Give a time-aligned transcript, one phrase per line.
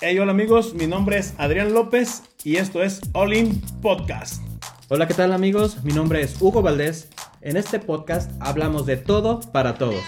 [0.00, 4.42] Hey, hola amigos, mi nombre es Adrián López y esto es All In Podcast.
[4.88, 5.84] Hola, ¿qué tal amigos?
[5.84, 7.10] Mi nombre es Hugo Valdés.
[7.42, 10.02] En este podcast hablamos de todo para todos.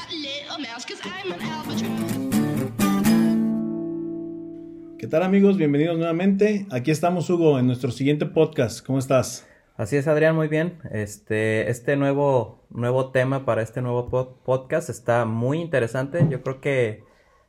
[4.99, 5.57] ¿Qué tal amigos?
[5.57, 6.67] Bienvenidos nuevamente.
[6.71, 8.85] Aquí estamos Hugo en nuestro siguiente podcast.
[8.85, 9.47] ¿Cómo estás?
[9.77, 10.81] Así es, Adrián, muy bien.
[10.91, 14.09] Este, este nuevo, nuevo tema para este nuevo
[14.45, 16.27] podcast está muy interesante.
[16.29, 17.05] Yo creo que,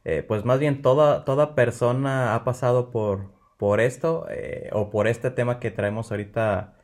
[0.10, 5.08] eh, pues más bien toda, toda persona ha pasado por, por esto eh, o por
[5.08, 6.78] este tema que traemos ahorita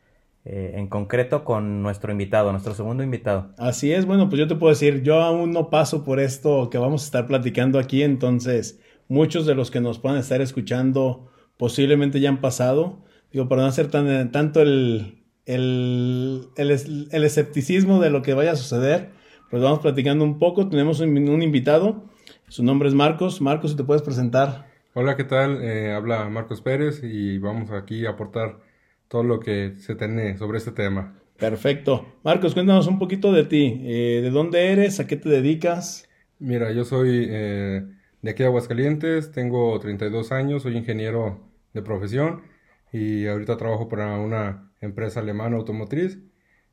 [0.45, 3.53] eh, en concreto con nuestro invitado, nuestro segundo invitado.
[3.57, 6.77] Así es, bueno, pues yo te puedo decir, yo aún no paso por esto que
[6.77, 12.19] vamos a estar platicando aquí, entonces muchos de los que nos puedan estar escuchando posiblemente
[12.19, 13.03] ya han pasado.
[13.31, 18.55] Digo, para no hacer tan, tanto el, el, el, escepticismo de lo que vaya a
[18.55, 19.11] suceder,
[19.49, 20.69] pues vamos platicando un poco.
[20.69, 22.03] Tenemos un, invitado,
[22.47, 23.41] su nombre es Marcos.
[23.41, 24.67] Marcos, si te puedes presentar.
[24.93, 25.61] Hola, ¿qué tal?
[25.61, 28.59] Eh, habla Marcos Pérez y vamos aquí a aportar
[29.07, 31.19] todo lo que se tiene sobre este tema.
[31.37, 32.05] Perfecto.
[32.23, 33.81] Marcos, cuéntanos un poquito de ti.
[33.83, 34.99] Eh, ¿De dónde eres?
[34.99, 36.07] ¿A qué te dedicas?
[36.39, 37.83] Mira, yo soy eh,
[38.21, 41.41] de aquí de Aguascalientes, tengo 32 años, soy ingeniero
[41.73, 42.43] de profesión
[42.91, 46.19] y ahorita trabajo para una empresa alemana automotriz.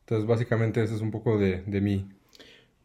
[0.00, 2.08] Entonces, básicamente, eso es un poco de, de mí.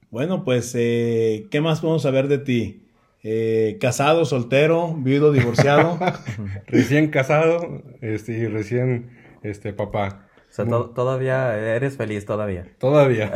[0.09, 2.86] Bueno, pues, eh, ¿qué más podemos saber de ti?
[3.23, 5.99] Eh, casado, soltero, viudo, divorciado.
[6.67, 9.11] recién casado este, y recién
[9.43, 10.27] este, papá.
[10.49, 12.65] O sea, todavía eres feliz todavía.
[12.79, 13.31] Todavía.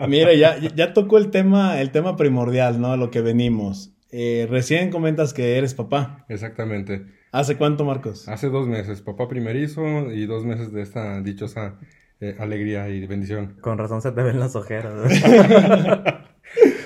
[0.08, 2.92] Mira, ya, ya tocó el tema, el tema primordial, ¿no?
[2.92, 3.94] A lo que venimos.
[4.10, 6.24] Eh, recién comentas que eres papá.
[6.28, 7.06] Exactamente.
[7.30, 8.26] ¿Hace cuánto, Marcos?
[8.28, 11.78] Hace dos meses, papá primerizo y dos meses de esta dichosa
[12.20, 13.58] eh, alegría y bendición.
[13.60, 15.12] Con razón se te ven las ojeras.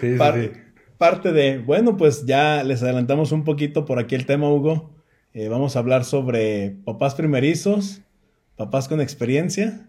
[0.00, 0.52] sí, sí,
[1.02, 4.92] Parte de, bueno, pues ya les adelantamos un poquito por aquí el tema, Hugo.
[5.34, 8.02] Eh, vamos a hablar sobre papás primerizos,
[8.54, 9.88] papás con experiencia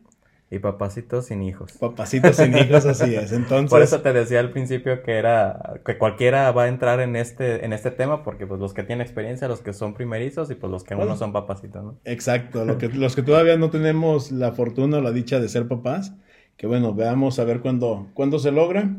[0.50, 1.74] y papacitos sin hijos.
[1.74, 3.32] Papacitos sin hijos, así es.
[3.32, 3.70] Entonces.
[3.70, 5.80] Por eso te decía al principio que era.
[5.86, 9.06] que cualquiera va a entrar en este, en este tema, porque pues los que tienen
[9.06, 11.96] experiencia, los que son primerizos y pues los que aún no son papacitos, ¿no?
[12.06, 12.66] Exacto.
[12.66, 16.16] Lo que, los que todavía no tenemos la fortuna o la dicha de ser papás.
[16.58, 18.90] Que bueno, veamos a ver cuándo, cuándo se logra.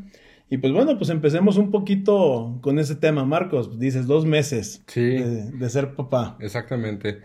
[0.55, 3.25] Y pues bueno, pues empecemos un poquito con ese tema.
[3.25, 6.37] Marcos, dices dos meses de, de ser papá.
[6.41, 7.19] Exactamente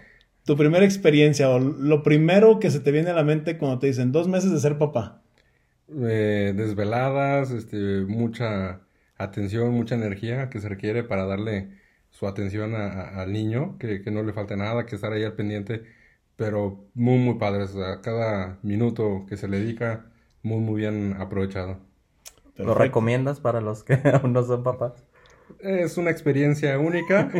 [0.49, 3.85] tu primera experiencia o lo primero que se te viene a la mente cuando te
[3.85, 5.21] dicen dos meses de ser papá.
[5.89, 8.81] Eh, desveladas, este, mucha
[9.17, 11.69] atención, mucha energía que se requiere para darle
[12.09, 15.83] su atención al niño, que, no le falte nada, que estar ahí al pendiente,
[16.35, 17.75] pero muy, muy padres.
[18.01, 21.79] cada minuto que se le dedica, muy, muy bien aprovechado.
[22.59, 25.05] ¿Lo recomiendas para los que aún no son papás?
[25.59, 27.31] es una experiencia única.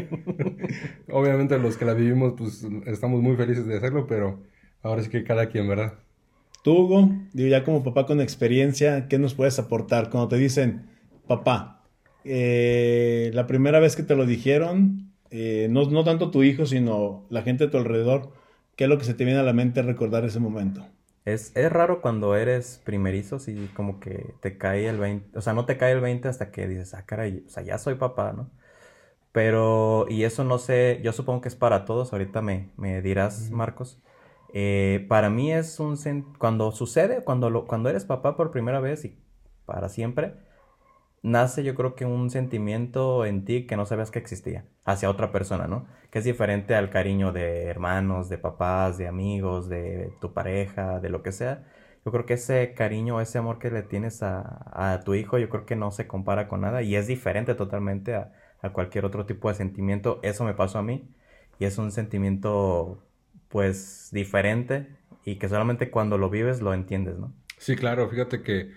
[1.12, 4.40] Obviamente los que la vivimos, pues estamos muy felices de hacerlo, pero
[4.82, 5.94] ahora es que cada quien, ¿verdad?
[6.64, 10.90] Tú, Hugo, digo, ya como papá con experiencia, ¿qué nos puedes aportar cuando te dicen,
[11.28, 11.84] papá,
[12.26, 17.26] eh, la primera vez que te lo dijeron, eh, no, no tanto tu hijo, sino
[17.30, 18.34] la gente de tu alrededor,
[18.76, 20.86] ¿qué es lo que se te viene a la mente recordar ese momento?
[21.26, 25.54] Es, es raro cuando eres primerizo, y como que te cae el 20, o sea,
[25.54, 28.34] no te cae el 20 hasta que dices, ah, caray, o sea, ya soy papá,
[28.34, 28.50] ¿no?
[29.32, 33.52] Pero, y eso no sé, yo supongo que es para todos, ahorita me, me dirás,
[33.52, 34.00] Marcos.
[34.54, 35.98] Eh, para mí es un,
[36.40, 39.18] cuando sucede, cuando, lo, cuando eres papá por primera vez y
[39.66, 40.36] para siempre,
[41.22, 45.32] nace yo creo que un sentimiento en ti que no sabías que existía hacia otra
[45.32, 45.88] persona, ¿no?
[46.12, 51.10] Que es diferente al cariño de hermanos, de papás, de amigos, de tu pareja, de
[51.10, 51.66] lo que sea.
[52.06, 55.66] Yo creo que ese cariño, ese amor que le tienes a, tu hijo, yo creo
[55.66, 58.32] que no se compara con nada y es diferente totalmente a,
[58.62, 60.20] a cualquier otro tipo de sentimiento.
[60.24, 61.10] Eso me pasó a mí
[61.60, 63.04] y es un sentimiento
[63.50, 64.88] pues diferente
[65.26, 67.34] y que solamente cuando lo vives lo entiendes, ¿no?
[67.58, 68.72] Sí, claro, fíjate que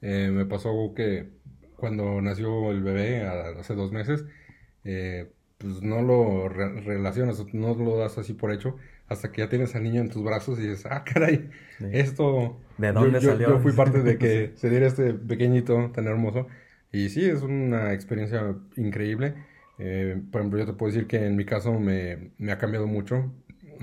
[0.00, 1.37] eh, me pasó que
[1.78, 4.24] cuando nació el bebé hace dos meses,
[4.84, 8.76] eh, pues no lo relacionas, no lo das así por hecho,
[9.06, 11.50] hasta que ya tienes al niño en tus brazos y dices, ah, caray,
[11.92, 12.60] esto...
[12.78, 13.48] ¿De dónde yo, salió?
[13.48, 16.48] Yo, fui parte de que se diera este pequeñito tan hermoso.
[16.92, 19.34] Y sí, es una experiencia increíble.
[19.78, 22.88] Eh, por ejemplo, yo te puedo decir que en mi caso me, me ha cambiado
[22.88, 23.32] mucho.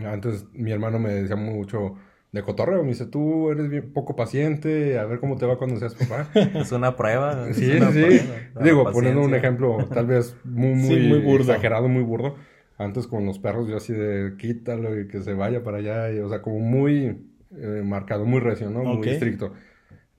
[0.06, 1.98] Antes mi hermano me decía mucho,
[2.36, 2.84] de cotorreo.
[2.84, 6.30] Me dice, tú eres bien poco paciente, a ver cómo te va cuando seas papá.
[6.36, 7.52] es una prueba.
[7.54, 8.20] Sí, sí.
[8.62, 12.36] Digo, poniendo un ejemplo tal vez muy, muy, muy exagerado, muy burdo.
[12.78, 16.10] Antes con los perros yo así de quítalo y que se vaya para allá.
[16.24, 18.84] o sea, como muy eh, marcado, muy recio, ¿no?
[18.84, 19.54] Muy estricto.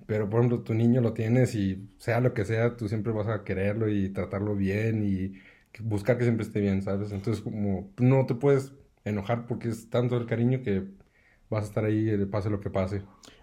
[0.06, 3.26] Pero, por ejemplo, tu niño lo tienes y sea lo que sea, tú siempre vas
[3.26, 5.34] a quererlo y tratarlo bien y
[5.82, 7.12] buscar que siempre esté bien, ¿sabes?
[7.12, 8.72] Entonces, como no te puedes
[9.04, 10.84] enojar porque es tanto el cariño que
[11.50, 13.02] vas a estar ahí, eh, pase lo que pase.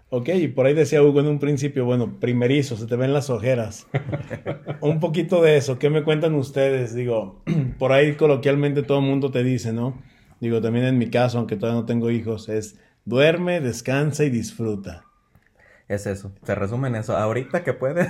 [0.10, 3.32] Ok, y por ahí decía Hugo en un principio, bueno, primerizo, se te ven las
[3.32, 3.88] ojeras.
[4.82, 6.94] un poquito de eso, ¿qué me cuentan ustedes?
[6.94, 7.42] Digo,
[7.80, 10.00] por ahí coloquialmente todo el mundo te dice, ¿no?
[10.40, 15.06] Digo, también en mi caso, aunque todavía no tengo hijos, es duerme, descansa y disfruta.
[15.88, 17.18] Es eso, se resume en eso.
[17.18, 18.08] Ahorita que puedes,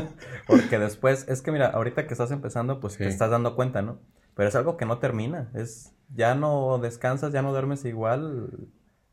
[0.46, 3.98] porque después, es que mira, ahorita que estás empezando, pues te estás dando cuenta, ¿no?
[4.34, 8.68] Pero es algo que no termina, es, ya no descansas, ya no duermes igual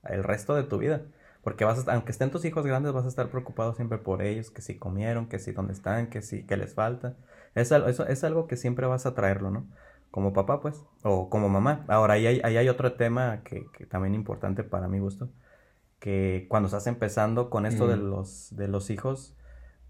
[0.10, 1.02] el resto de tu vida.
[1.44, 4.50] Porque vas a, aunque estén tus hijos grandes, vas a estar preocupado siempre por ellos,
[4.50, 7.16] que si comieron, que si dónde están, que si, que les falta.
[7.54, 9.68] Es, eso, es algo que siempre vas a traerlo, ¿no?
[10.10, 11.84] Como papá, pues, o como mamá.
[11.88, 15.30] Ahora, ahí hay, ahí hay otro tema que, que también importante para mi gusto,
[16.00, 19.36] que cuando estás empezando con esto de, los, de los hijos,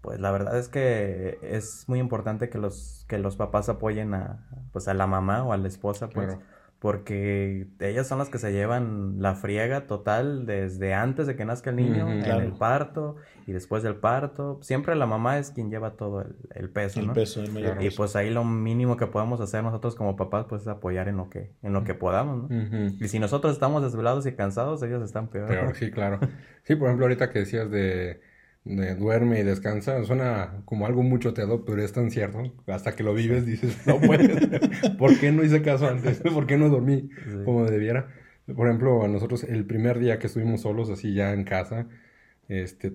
[0.00, 4.46] pues la verdad es que es muy importante que los, que los papás apoyen a,
[4.72, 6.36] pues, a la mamá o a la esposa, pues
[6.84, 11.70] porque ellas son las que se llevan la friega total desde antes de que nazca
[11.70, 13.16] el niño, en el parto
[13.46, 14.58] y después del parto.
[14.60, 18.16] Siempre la mamá es quien lleva todo el, peso, el peso, el mayor Y pues
[18.16, 21.52] ahí lo mínimo que podemos hacer nosotros como papás pues es apoyar en lo que,
[21.62, 22.90] en lo que podamos, ¿no?
[23.00, 25.48] Y si nosotros estamos desvelados y cansados, ellos están peor.
[25.48, 26.20] Peor, sí, claro.
[26.64, 28.20] Sí, por ejemplo, ahorita que decías de
[28.64, 32.54] duerme y descansa, suena como algo muy choteado, pero es tan cierto.
[32.66, 34.48] Hasta que lo vives dices, no puedes.
[34.98, 36.20] ¿Por qué no hice caso antes?
[36.34, 37.10] ¿Por qué no dormí
[37.44, 38.08] como debiera?
[38.54, 41.88] Por ejemplo, nosotros el primer día que estuvimos solos, así ya en casa,
[42.48, 42.92] este,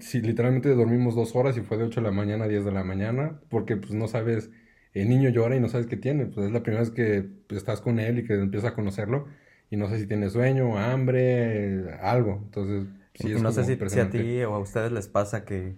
[0.00, 2.72] si literalmente dormimos dos horas y fue de 8 de la mañana a 10 de
[2.72, 4.50] la mañana, porque pues no sabes,
[4.92, 7.80] el niño llora y no sabes qué tiene, pues es la primera vez que estás
[7.80, 9.26] con él y que empiezas a conocerlo
[9.70, 12.40] y no sé si tiene sueño, hambre, algo.
[12.44, 12.86] Entonces,
[13.24, 15.76] no sé si, a ti o a ustedes les pasa que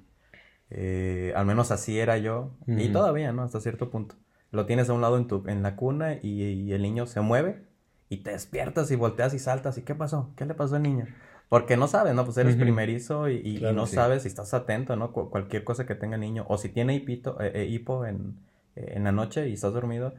[0.71, 3.43] eh, al menos así era yo y todavía, ¿no?
[3.43, 4.17] Hasta cierto punto.
[4.51, 7.65] Lo tienes a un lado en, tu, en la cuna y, el niño se mueve
[8.09, 10.33] y te despiertas y volteas y saltas y ¿qué pasó?
[10.37, 11.07] ¿Qué le pasó al niño?
[11.49, 12.25] Porque no sabes, ¿no?
[12.25, 15.13] Pues eres primerizo y, no sabes si estás atento, ¿no?
[15.13, 18.37] cualquier cosa que tenga el niño o si tiene hipito, eh, eh, hipo en,
[18.77, 20.15] en la noche y estás dormido,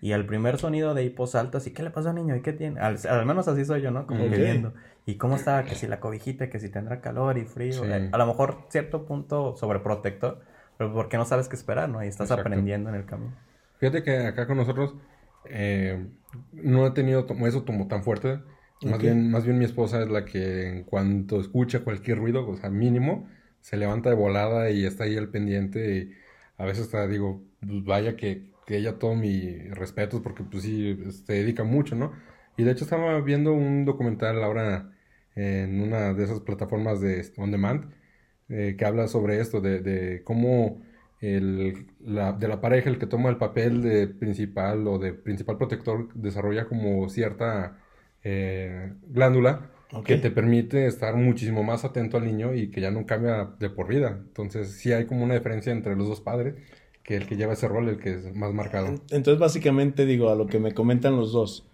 [0.00, 2.34] y al primer sonido de hipo saltas y ¿qué le pasó al niño?
[2.34, 2.80] ¿Y qué tiene?
[2.80, 4.06] Al, menos así soy yo, ¿no?
[4.06, 4.72] Como viviendo.
[5.04, 5.64] ¿Y cómo estaba?
[5.64, 7.84] Que si la cobijita, que si tendrá calor y frío.
[7.84, 10.40] Eh, a lo mejor cierto punto sobreprotector,
[10.78, 12.02] pero porque no sabes qué esperar, ¿no?
[12.02, 13.34] Y estás aprendiendo en el camino.
[13.78, 14.94] Fíjate que acá con nosotros
[15.46, 16.06] eh,
[16.52, 18.40] no he tenido eso como tan fuerte.
[18.82, 22.56] Más, bien, más bien mi esposa es la que en cuanto escucha cualquier ruido, o
[22.56, 23.28] sea, mínimo,
[23.60, 25.96] se levanta de volada y está ahí al pendiente.
[25.96, 26.12] Y
[26.56, 30.96] a veces hasta digo, pues vaya que que ella todo mi respeto porque pues sí,
[31.26, 32.12] se dedica mucho, ¿no?
[32.56, 34.92] Y de hecho estaba viendo un documental ahora
[35.34, 37.92] en una de esas plataformas de on demand
[38.48, 40.82] eh, que habla sobre esto, de, de cómo
[41.20, 45.58] el, la, de la pareja el que toma el papel de principal o de principal
[45.58, 47.76] protector desarrolla como cierta
[48.22, 49.70] eh, glándula
[50.04, 53.68] que te permite estar muchísimo más atento al niño y que ya no cambia de
[53.70, 54.10] por vida.
[54.28, 56.54] Entonces sí hay como una diferencia entre los dos padres
[57.10, 58.86] que el que lleva ese rol, el que es más marcado.
[59.10, 61.66] Entonces, básicamente, digo, a lo que me comentan los dos,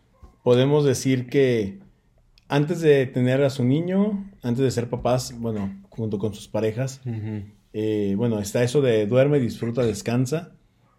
[0.43, 1.79] podemos decir que
[2.49, 7.03] antes de tener a su niño, antes de ser papás, bueno, junto con sus parejas,
[7.75, 10.53] eh, bueno, está eso de duerme, disfruta, descansa,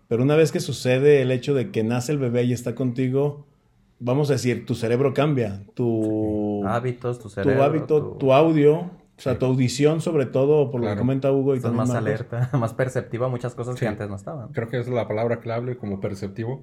[0.07, 3.47] pero una vez que sucede el hecho de que nace el bebé y está contigo,
[3.97, 9.21] vamos a decir, tu cerebro cambia, tu hábitos, tu cerebro, tu hábito, tu audio, o
[9.21, 11.55] sea, tu audición, sobre todo, por lo que comenta Hugo.
[11.55, 14.49] Y Estás más alerta, más perceptiva, muchas cosas que antes no estaban.
[14.49, 16.61] Creo que es la palabra clave como perceptivo,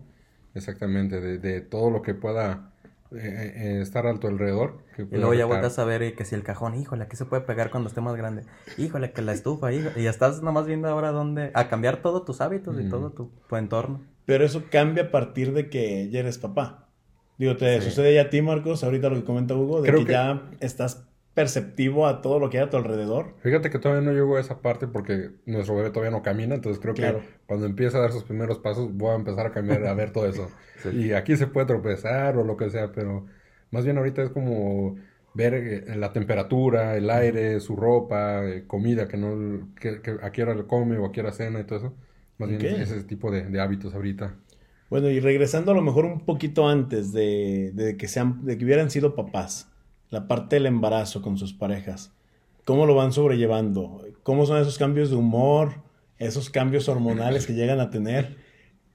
[0.55, 2.71] exactamente, de, de todo lo que pueda
[3.17, 4.79] eh, eh, estar a tu alrededor.
[4.99, 7.71] y luego ya vueltas a ver que si el cajón, híjole, aquí se puede pegar
[7.71, 8.45] cuando esté más grande.
[8.79, 12.41] Híjole, que la estufa, y ya estás nomás viendo ahora dónde, a cambiar todos tus
[12.41, 14.01] hábitos y todo tu, entorno.
[14.27, 16.89] Pero eso cambia a partir de que ya eres papá.
[17.37, 20.13] Digo, te sucede ya a ti, Marcos, ahorita lo que comenta Hugo, de que, que
[20.13, 23.35] ya estás perceptivo a todo lo que hay a tu alrededor.
[23.43, 26.81] Fíjate que todavía no llego a esa parte porque nuestro bebé todavía no camina, entonces
[26.81, 29.95] creo que cuando empiece a dar sus primeros pasos voy a empezar a cambiar, a
[29.95, 30.49] ver todo eso.
[30.93, 33.25] Y aquí se puede tropezar o lo que sea, pero
[33.71, 34.97] más bien ahorita es como
[35.33, 40.43] ver eh, la temperatura, el aire, su ropa, eh, comida que no, que, a qué
[40.43, 41.95] hora come o a qué hora cena y todo eso.
[42.37, 44.35] Más bien ese tipo de, hábitos ahorita.
[44.91, 48.65] Bueno, y regresando a lo mejor un poquito antes de, de que sean, de que
[48.65, 49.74] hubieran sido papás
[50.15, 52.13] la parte del embarazo con sus parejas.
[52.65, 54.03] ¿Cómo lo van sobrellevando?
[54.23, 55.83] ¿Cómo son esos cambios de humor?
[56.19, 58.37] Esos cambios hormonales que llegan a tener.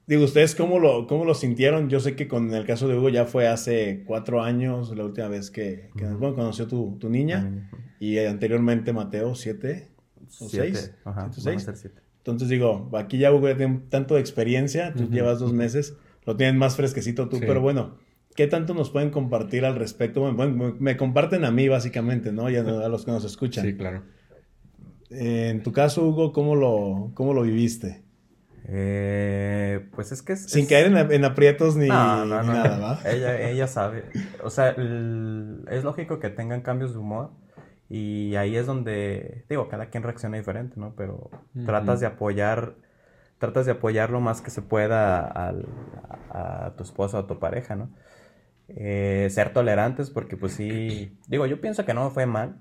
[0.07, 1.87] Digo, ¿ustedes cómo lo, cómo lo sintieron?
[1.87, 5.27] Yo sé que con el caso de Hugo ya fue hace cuatro años la última
[5.27, 7.69] vez que, conoció tu, tu niña.
[7.99, 9.89] Y anteriormente Mateo, siete
[10.39, 10.95] o seis.
[11.05, 11.29] Ajá,
[12.17, 15.95] Entonces digo, aquí ya Hugo tiene tanto de experiencia, tú llevas dos meses.
[16.25, 17.43] lo tienes más fresquecito tú, Sí.
[17.45, 17.97] pero bueno,
[18.39, 20.21] ¿qué tanto nos pueden compartir al respecto?
[20.21, 22.49] Bueno, Bueno, me comparten a mí básicamente, ¿no?
[22.49, 23.65] Y a, a los que nos escuchan.
[23.65, 24.01] Sí, claro.
[25.11, 28.01] Eh, en tu caso, Hugo, ¿cómo lo, cómo lo viviste?
[28.69, 30.45] Eh, pues es que es...
[30.45, 32.53] Sin es- caer en, en aprietos ni, No, no, ni no.
[32.53, 32.99] nada, ¿va?
[33.05, 34.05] Ella, ella sabe.
[34.41, 37.31] O sea, el- es lógico que tengan cambios de humor.
[37.89, 40.93] Y ahí es donde, digo, cada quien reacciona diferente, ¿no?
[40.95, 41.29] Pero
[41.65, 42.75] tratas de apoyar,
[43.39, 45.65] tratas de apoyar lo más que se pueda al-
[46.29, 47.89] a, a tu esposo o a tu pareja, ¿no?
[48.75, 52.59] Eh, ser tolerantes, porque pues sí, digo, yo pienso que no fue mal.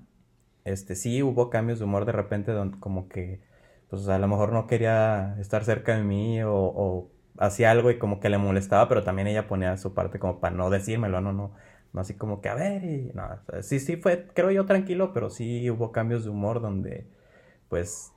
[0.65, 3.41] Este, sí hubo cambios de humor de repente, donde como que,
[3.89, 7.99] pues a lo mejor no quería estar cerca de mí o, o hacía algo y
[7.99, 11.33] como que le molestaba, pero también ella ponía su parte como para no decírmelo, no,
[11.33, 11.53] no,
[11.93, 13.23] no así como que a ver y no,
[13.61, 17.07] sí, sí fue, creo yo tranquilo, pero sí hubo cambios de humor donde,
[17.69, 18.13] pues,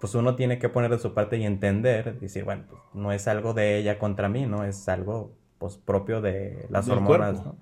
[0.00, 3.28] pues uno tiene que poner de su parte y entender, decir, bueno, pues no es
[3.28, 7.56] algo de ella contra mí, no es algo, pues, propio de las Del hormonas, cuerpo.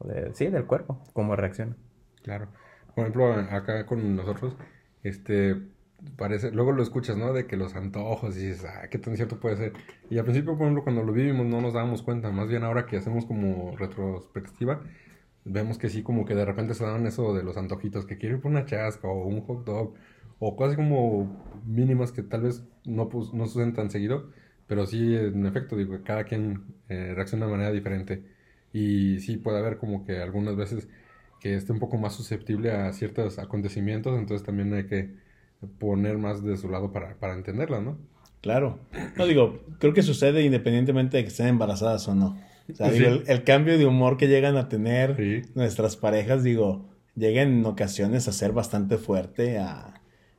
[0.00, 0.06] ¿no?
[0.06, 1.76] De- sí, del cuerpo, cómo reacciona.
[2.22, 2.48] Claro.
[2.94, 4.54] Por ejemplo, acá con nosotros,
[5.02, 5.56] este,
[6.16, 7.32] parece, luego lo escuchas, ¿no?
[7.32, 9.72] De que los antojos y dices, ah, qué tan cierto puede ser.
[10.10, 12.86] Y al principio, por ejemplo, cuando lo vivimos no nos dábamos cuenta, más bien ahora
[12.86, 14.82] que hacemos como retrospectiva,
[15.44, 18.36] vemos que sí, como que de repente se dan eso de los antojitos, que quiero
[18.36, 19.94] ir por una chasca o un hot dog,
[20.38, 24.30] o cosas como mínimas que tal vez no, pues, no suceden tan seguido,
[24.68, 28.22] pero sí, en efecto, digo, cada quien eh, reacciona de manera diferente.
[28.72, 30.88] Y sí puede haber como que algunas veces
[31.40, 35.14] que esté un poco más susceptible a ciertos acontecimientos, entonces también hay que
[35.78, 37.98] poner más de su lado para, para entenderla, ¿no?
[38.40, 38.78] Claro.
[39.16, 42.38] No digo, creo que sucede independientemente de que estén embarazadas o no.
[42.70, 42.98] O sea, Sí.
[42.98, 45.42] digo, el, el cambio de humor que llegan a tener Sí.
[45.54, 49.94] nuestras parejas, digo, llega en ocasiones a ser bastante fuerte, a...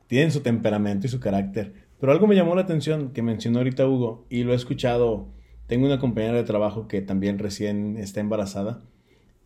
[0.06, 1.74] tienen su temperamento y su carácter.
[2.00, 5.28] Pero algo me llamó la atención que mencionó ahorita Hugo, y lo he escuchado,
[5.66, 8.80] tengo una compañera de trabajo que también recién está embarazada,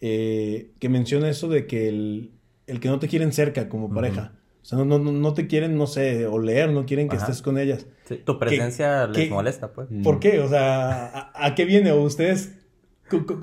[0.00, 2.30] eh, que menciona eso de que el,
[2.66, 4.32] el que no te quieren cerca como pareja.
[4.62, 7.26] O sea, no, no, no- no te quieren, no sé, oler, no quieren que Ajá.
[7.26, 7.87] estés con ellas.
[8.06, 9.90] Sí, tu presencia les qué- molesta, pues.
[9.90, 10.02] Mm.
[10.02, 10.40] ¿Por qué?
[10.40, 11.90] O sea, ¿a, a qué viene?
[11.92, 12.54] ¿O ustedes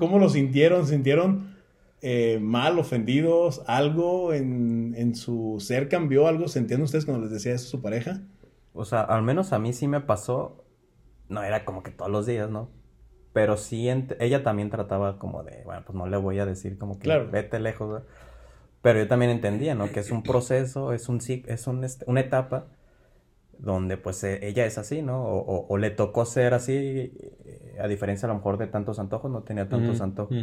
[0.00, 0.86] cómo lo sintieron?
[0.86, 1.54] ¿Sintieron
[2.00, 3.62] eh, mal, ofendidos?
[3.68, 6.26] ¿Algo en, en su ser cambió?
[6.26, 8.20] ¿Algo sentían ustedes cuando les decía eso a su pareja?
[8.74, 10.64] O sea, al menos a mí sí me pasó.
[11.28, 12.70] No era como que todos los días, ¿no?
[13.32, 13.88] Pero sí,
[14.20, 17.26] ella también trataba como de, bueno, pues no le voy a decir como que Claro.
[17.30, 18.08] vete lejos, ¿verdad?
[18.82, 19.92] Pero yo también entendía, ¿no?
[19.92, 22.66] Que es un proceso, es un es un, una etapa
[23.58, 25.24] donde pues eh, ella es así, ¿no?
[25.24, 28.98] O, o- o le tocó ser así, eh, a diferencia a lo mejor de tantos
[28.98, 30.36] antojos, no tenía tantos Ujú, antojos.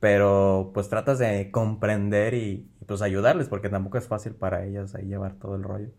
[0.00, 4.94] Pero pues tratas de comprender y, y, pues ayudarles, porque tampoco es fácil para ellas
[4.94, 5.90] ahí llevar todo el rollo.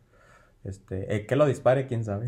[0.63, 2.27] Este, el que lo dispare, quién sabe.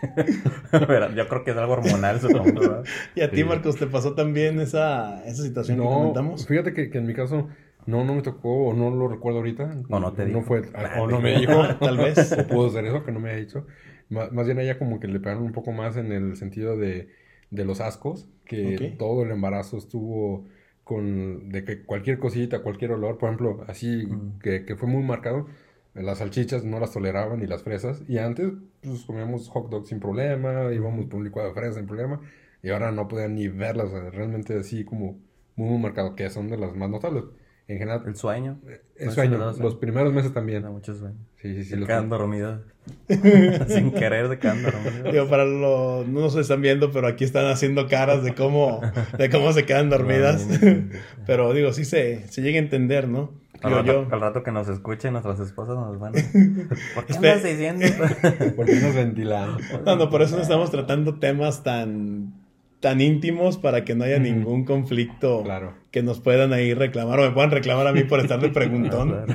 [0.70, 2.84] Pero yo creo que es algo hormonal, supongo, ¿verdad?
[3.14, 3.44] ¿Y a ti, Sí.
[3.44, 6.46] Marcos, te pasó también esa, esa situación que comentamos?
[6.46, 7.48] fíjate que, que en mi caso
[7.86, 9.82] no, no me tocó o no lo recuerdo ahorita.
[9.88, 10.42] O no te dijo.
[10.42, 11.52] fue, Ah, o no me dijo.
[11.80, 12.32] Tal vez.
[12.32, 13.66] O pudo ser eso, que no me ha dicho.
[14.10, 16.76] Má- Más, bien a ella como que le pegaron un poco más en el sentido
[16.76, 17.08] de,
[17.50, 20.46] de los ascos, que todo el embarazo estuvo
[20.84, 24.38] con, de que cualquier cosita, cualquier olor, por ejemplo, así Mm.
[24.40, 25.46] que, que fue muy marcado.
[25.94, 28.02] Las salchichas no las toleraban y las fresas.
[28.08, 28.50] Y antes,
[28.82, 32.20] pues comíamos hot dogs sin problema, íbamos por un licuado de fresa sin problema.
[32.62, 35.18] Y ahora no podían ni verlas, realmente así como
[35.56, 37.24] muy, muy marcado, que son de las más notables.
[37.66, 38.58] En general, El sueño.
[38.96, 40.62] el no sueño, los primeros meses también.
[40.62, 41.16] Da mucho sueño.
[41.36, 41.70] Sí, sí, sí.
[41.70, 42.60] Se los- quedan dormidos.
[43.68, 45.12] Sin querer se quedan dormidos.
[45.12, 48.80] Digo, para lo, no nos están viendo, pero aquí están haciendo caras de cómo,
[49.16, 50.46] de cómo se quedan dormidas.
[51.26, 53.32] pero digo, sí se, se llega a entender, ¿no?
[53.64, 56.20] Al rato, yo, al rato que nos escuchen nuestras esposas nos van a...
[56.94, 57.34] ¿Por qué Espera.
[57.34, 57.86] andas diciendo?
[58.56, 59.56] ¿Por qué nos ventilan?
[59.84, 62.32] No, no, por eso no estamos tratando temas tan,
[62.80, 65.74] tan íntimos para que no haya ningún conflicto Claro.
[65.90, 69.10] que nos puedan ahí reclamar o me puedan reclamar a mí por estar de preguntón.
[69.10, 69.34] Claro.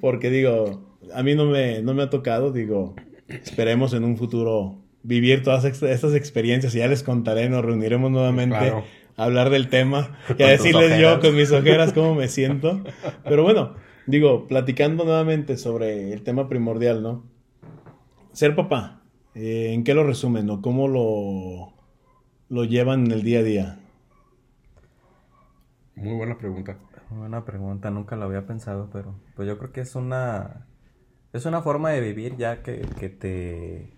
[0.00, 0.82] Porque digo,
[1.14, 2.94] a mí no me, no me ha tocado, digo,
[3.28, 8.56] esperemos en un futuro vivir todas estas experiencias y ya les contaré, nos reuniremos nuevamente
[8.56, 8.84] Claro.
[9.16, 12.82] A hablar del tema y a decirles yo con mis ojeras cómo me siento.
[13.24, 13.74] Pero bueno,
[14.06, 17.24] digo, platicando nuevamente sobre el tema primordial, ¿no?
[18.32, 19.02] Ser papá,
[19.34, 21.72] eh, ¿en qué lo resumen o cómo lo,
[22.48, 23.78] lo llevan en el día a día?
[25.94, 26.76] Muy buena pregunta.
[27.10, 30.66] Buena pregunta, nunca la había pensado, pero pues yo creo que es una
[31.32, 33.92] es una forma de vivir ya que, que te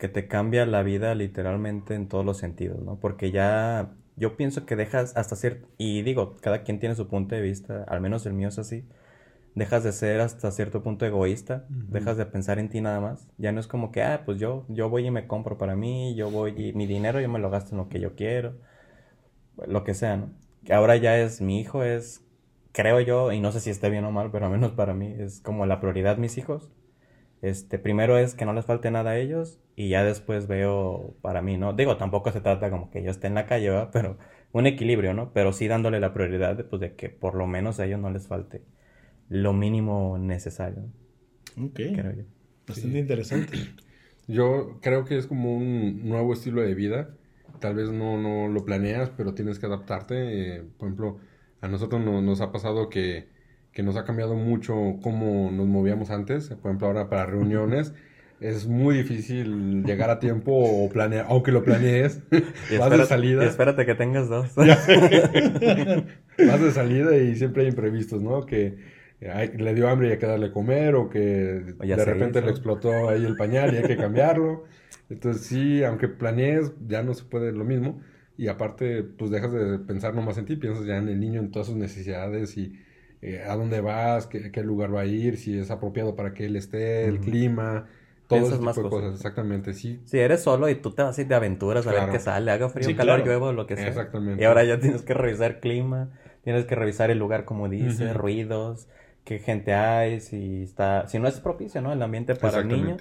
[0.00, 2.98] que te cambia la vida literalmente en todos los sentidos, ¿no?
[3.00, 7.34] Porque ya yo pienso que dejas hasta cierto y digo, cada quien tiene su punto
[7.36, 8.84] de vista, al menos el mío es así,
[9.54, 13.28] dejas de ser hasta cierto punto egoísta, dejas de pensar en ti nada más.
[13.38, 16.14] Ya no es como que, ah, pues yo, yo voy y me compro para mí,
[16.16, 18.54] yo voy y mi dinero yo me lo gasto en lo que yo quiero,
[19.66, 20.30] lo que sea, ¿no?
[20.70, 22.22] Ahora ya es mi hijo, es,
[22.72, 25.14] creo yo, y no sé si esté bien o mal, pero al menos para mí
[25.18, 26.70] es como la prioridad mis hijos.
[27.42, 31.40] Este, primero es que no les falte nada a ellos y ya después veo para
[31.40, 31.72] mí, ¿no?
[31.72, 33.90] Digo, tampoco se trata como que yo esté en la calle, ¿verdad?
[33.92, 34.18] Pero
[34.52, 35.32] un equilibrio, ¿no?
[35.32, 38.10] Pero sí dándole la prioridad de, pues, de que por lo menos a ellos no
[38.10, 38.62] les falte
[39.28, 40.84] lo mínimo necesario.
[41.56, 41.76] Ok.
[41.76, 42.24] Creo yo.
[42.66, 43.58] Bastante interesante.
[44.26, 47.16] Yo creo que es como un nuevo estilo de vida.
[47.58, 50.58] Tal vez no, no lo planeas, pero tienes que adaptarte.
[50.58, 51.18] Eh, por ejemplo,
[51.60, 53.28] a nosotros nos ha pasado que,
[53.72, 56.48] que, nos ha cambiado mucho cómo nos movíamos antes.
[56.48, 57.94] Por ejemplo, ahora para reuniones
[58.40, 62.20] es muy difícil llegar a tiempo o planear, aunque lo planees,
[62.78, 63.44] vas de salida.
[63.44, 64.54] Y espérate que tengas dos.
[64.56, 64.66] vas
[66.36, 68.46] de salida y siempre hay imprevistos, ¿no?
[68.46, 73.10] Que le dio hambre y hay que darle comer o que de repente le explotó
[73.10, 74.64] ahí el pañal y hay que cambiarlo.
[75.10, 78.00] Entonces sí, aunque planees, ya no se puede lo mismo.
[78.38, 81.50] Y aparte, pues dejas de pensar nomás en ti, piensas ya en el niño, en
[81.50, 82.80] todas sus necesidades y
[83.22, 86.46] eh, a dónde vas, qué, qué, lugar va a ir, si es apropiado para que
[86.46, 87.86] él esté, el clima,
[88.26, 89.14] todo ese tipo de cosas.
[89.14, 90.00] Exactamente, sí.
[90.04, 92.50] Si eres solo y tú te vas a ir de aventuras a ver qué sale,
[92.50, 93.88] haga frío, calor, llueva, lo que sea.
[93.88, 94.42] Exactamente.
[94.42, 96.10] Y ahora ya tienes que revisar clima,
[96.42, 98.88] tienes que revisar el lugar como dice, ruidos
[99.24, 101.92] qué gente hay, si está, si no es propicio, ¿no?
[101.92, 102.96] El ambiente para el niño.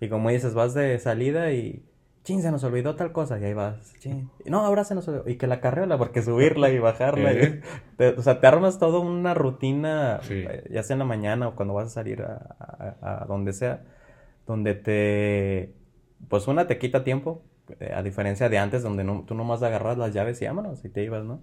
[0.00, 1.84] Y como dices, vas de salida y,
[2.24, 4.30] chin, se nos olvidó tal cosa, y ahí vas, chin.
[4.46, 5.28] No, ahora se nos olvidó.
[5.28, 7.32] Y que la carriola, porque subirla y bajarla.
[8.16, 11.74] o sea, te armas toda una rutina, eh, ya sea en la mañana o cuando
[11.74, 13.84] vas a salir a, donde sea,
[14.46, 15.74] donde te,
[16.28, 17.44] pues una te quita tiempo,
[17.80, 20.88] eh, a diferencia de antes, donde no, tú nomás agarras las llaves y vámonos, y
[20.88, 21.40] te ibas, ¿no?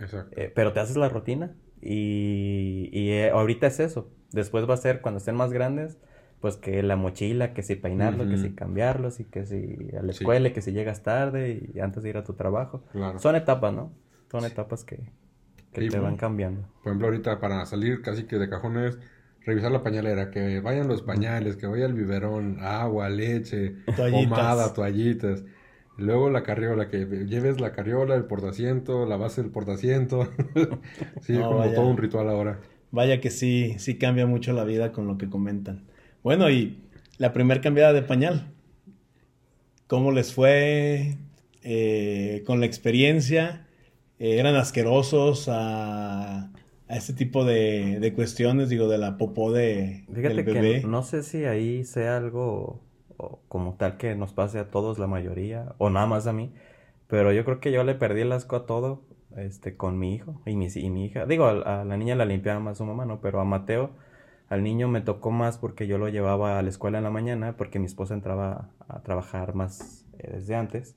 [0.00, 0.40] Exacto.
[0.40, 4.10] Eh, pero te haces la rutina y, y eh, ahorita es eso.
[4.32, 5.98] Después va a ser cuando estén más grandes,
[6.46, 10.12] pues que la mochila, que si peinarlo, que si cambiarlos y que si a la
[10.12, 12.84] escuela, que si llegas tarde y antes de ir a tu trabajo.
[13.18, 13.90] Son etapas, ¿no?
[14.30, 15.10] Son etapas que,
[15.72, 16.62] que te van cambiando.
[16.84, 18.96] Por ejemplo, ahorita para salir casi que de cajones,
[19.44, 25.42] revisar la pañalera, que vayan los pañales, que vaya el biberón, agua, leche, pomada, toallitas.
[25.96, 30.28] Luego la carriola, que lleves la carriola, el portaciento, la base del portaciento.
[31.22, 32.60] sí, como todo un ritual ahora.
[32.92, 35.86] Vaya que sí, sí cambia mucho la vida con lo que comentan.
[36.26, 36.82] Bueno, y
[37.18, 38.52] la primer cambiada de pañal.
[39.86, 41.18] ¿Cómo les fue
[41.62, 43.68] eh, con la experiencia?
[44.18, 46.50] Eh, ¿Eran asquerosos a,
[46.88, 51.22] a este tipo de, de, cuestiones, digo, de la popó de, Fíjate Que no sé
[51.22, 52.80] si ahí sea algo
[53.46, 56.50] como tal que nos pase a todos la mayoría, o nada más a mí,
[57.06, 59.04] pero yo creo que yo le perdí el asco a todo
[59.36, 61.24] este, con mi hijo y mi, y mi hija.
[61.24, 63.20] Digo, a, la niña la limpiaba más su mamá, ¿no?
[63.20, 63.92] Pero a Mateo,
[64.48, 67.56] al niño me tocó más porque yo lo llevaba a la escuela en la mañana,
[67.56, 70.96] porque mi esposa entraba a trabajar más eh, desde antes.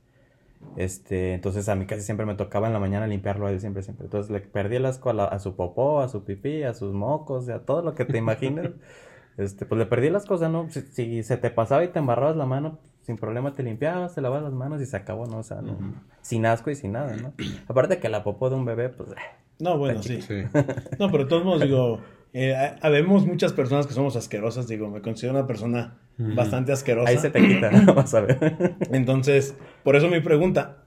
[0.75, 3.81] Este, entonces a mí casi siempre me tocaba en la mañana limpiarlo a él siempre,
[3.81, 4.05] siempre.
[4.05, 7.49] Entonces le perdí el asco a, a su popó, a su pipí, a sus mocos,
[7.49, 8.71] a todo lo que te imagines.
[9.37, 10.67] este, pues le perdí las cosas, ¿no?
[10.69, 14.43] Si, se te pasaba y te embarrabas la mano, sin problema te limpiabas, te lavabas
[14.43, 15.37] las manos y se acabó, ¿no?
[15.39, 15.77] O sea, no,
[16.21, 17.33] sin asco y sin nada, ¿no?
[17.67, 19.11] Aparte que la popó de un bebé, pues...
[19.59, 20.19] No, bueno, sí.
[20.99, 21.99] No, pero de todos modos, digo,
[22.33, 27.09] eh, habemos muchas personas que somos asquerosas, digo, me considero una persona bastante asquerosa.
[27.09, 28.75] Ahí se te quita, vas a ver.
[28.91, 30.85] Entonces, por eso mi pregunta,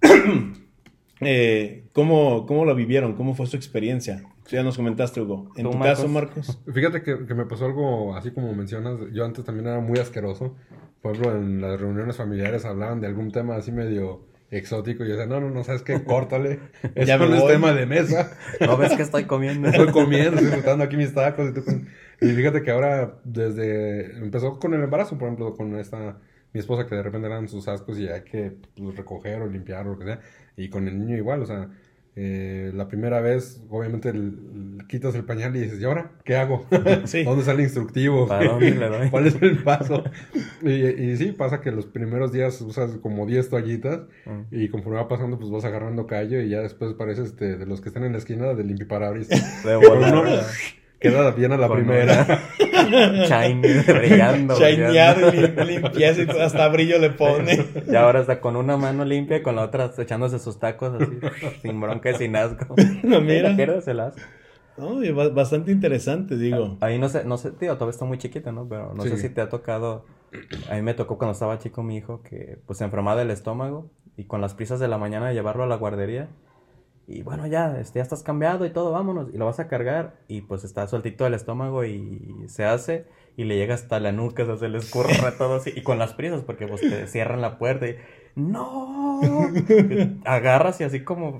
[1.20, 3.14] eh, ¿cómo, ¿cómo lo vivieron?
[3.14, 4.22] ¿Cómo fue su experiencia?
[4.48, 5.50] Ya nos comentaste, Hugo.
[5.56, 6.60] ¿En tu caso, Marcos?
[6.72, 9.00] Fíjate que, me pasó algo así como mencionas.
[9.12, 10.54] Yo antes también era muy asqueroso.
[11.02, 15.16] Por ejemplo, en las reuniones familiares hablaban de algún tema así medio exótico y yo
[15.16, 16.02] decía, no, no, no, ¿sabes qué?
[16.04, 16.60] Córtale.
[16.94, 18.36] ya no es tema de mesa.
[18.60, 19.68] No ves que estoy comiendo.
[19.68, 21.52] estoy comiendo, estoy disfrutando aquí mis tacos.
[22.20, 24.16] Y, y fíjate que ahora, desde...
[24.18, 26.18] Empezó con el embarazo, por ejemplo, con esta...
[26.52, 29.86] Mi esposa que de repente eran sus ascos y hay que pues, recoger o limpiar
[29.86, 30.20] o lo que sea.
[30.56, 31.68] Y con el niño igual, o sea
[32.18, 34.10] eh, la primera vez, obviamente,
[34.88, 36.66] quitas el pañal y dices, ¿y ahora qué hago?
[36.70, 38.26] ¿Dónde sale el instructivo?
[39.10, 40.02] ¿Cuál es el paso?
[40.62, 44.40] y, y, sí, pasa que los primeros días usas como 10 toallitas mm.
[44.50, 47.82] y conforme va pasando, pues vas agarrando callo y ya después pareces este, de los
[47.82, 49.62] que están en la esquina del limpiparabrisas.
[49.62, 49.76] De
[50.98, 52.26] Queda bien a la primera.
[52.58, 54.58] Shiny, brillando.
[54.58, 57.66] Shineado limpieza y hasta brillo le pone.
[57.86, 61.18] Y ahora está con una mano limpia y con la otra echándose sus tacos así,
[61.62, 62.74] sin bronca y sin asco.
[63.02, 63.54] No, mira.
[63.54, 64.20] Pierdes el asco.
[64.78, 65.00] No,
[65.32, 66.76] bastante interesante, digo.
[66.80, 68.68] Ahí no sé, no sé, tío, todavía está muy chiquito, ¿no?
[68.68, 70.04] Pero no sé si te ha tocado.
[70.70, 73.90] A mí me tocó cuando estaba chico mi hijo que pues se enfermaba del estómago
[74.16, 76.28] y con las prisas de la mañana de llevarlo a la guardería
[77.08, 79.28] Y bueno, ya, este, ya estás cambiado y todo, vámonos.
[79.32, 83.44] Y lo vas a cargar y pues está sueltito el estómago y se hace y
[83.44, 85.72] le llega hasta la nuca, o sea, se le escurre todo así.
[85.74, 87.96] Y con las prisas porque pues te cierran la puerta y
[88.36, 89.20] ¡No!
[90.26, 91.38] Agarras y así como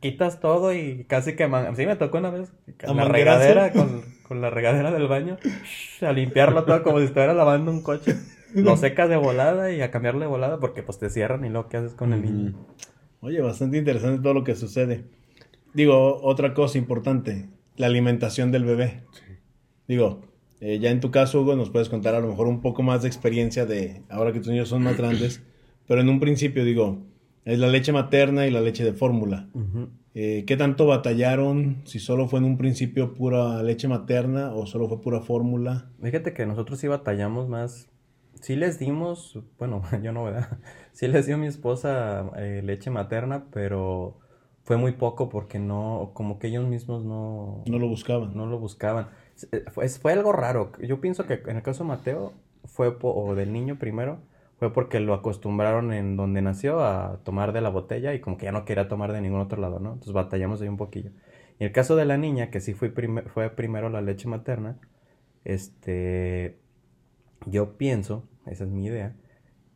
[0.00, 1.44] quitas todo y casi que...
[1.76, 5.36] Sí, me tocó una vez la regadera, con, con, la regadera del baño,
[6.00, 8.16] a limpiarlo todo como si estuviera lavando un coche.
[8.54, 11.68] Lo secas de volada y a cambiarle de volada porque pues te cierran y lo
[11.68, 12.66] que haces con el niño.
[13.22, 15.04] Oye, bastante interesante todo lo que sucede.
[15.74, 19.04] Digo, otra cosa importante, la alimentación del bebé.
[19.86, 20.22] Digo,
[20.60, 23.02] eh, ya en tu caso, Hugo, nos puedes contar a lo mejor un poco más
[23.02, 25.40] de experiencia de ahora que tus niños son más grandes
[25.86, 26.98] pero en un principio, digo,
[27.44, 29.48] es la leche materna y la leche de fórmula.
[30.14, 31.82] Eh, ¿Qué tanto batallaron?
[31.84, 35.90] Si solo fue en un principio pura leche materna o solo fue pura fórmula.
[36.02, 37.88] Fíjate que nosotros sí batallamos más.
[38.40, 40.58] Sí les dimos, bueno, yo no, ¿verdad?
[40.92, 44.18] Sí les dio mi esposa eh, leche materna, pero
[44.64, 47.62] fue muy poco porque no, como que ellos mismos no...
[47.66, 48.36] No lo buscaban.
[48.36, 49.08] No lo buscaban.
[49.50, 50.72] Eh, fue, fue algo raro.
[50.80, 52.32] Yo pienso que en el caso de Mateo,
[52.64, 54.20] fue, o del niño primero,
[54.58, 58.44] fue porque lo acostumbraron en donde nació a tomar de la botella y como que
[58.44, 59.94] ya no quería tomar de ningún otro lado, ¿no?
[59.94, 61.10] Entonces batallamos ahí un poquillo.
[61.58, 62.92] Y el caso de la niña, que sí fue,
[63.26, 64.78] fue primero la leche materna,
[65.44, 66.60] este,
[67.46, 69.16] yo pienso, esa es mi idea,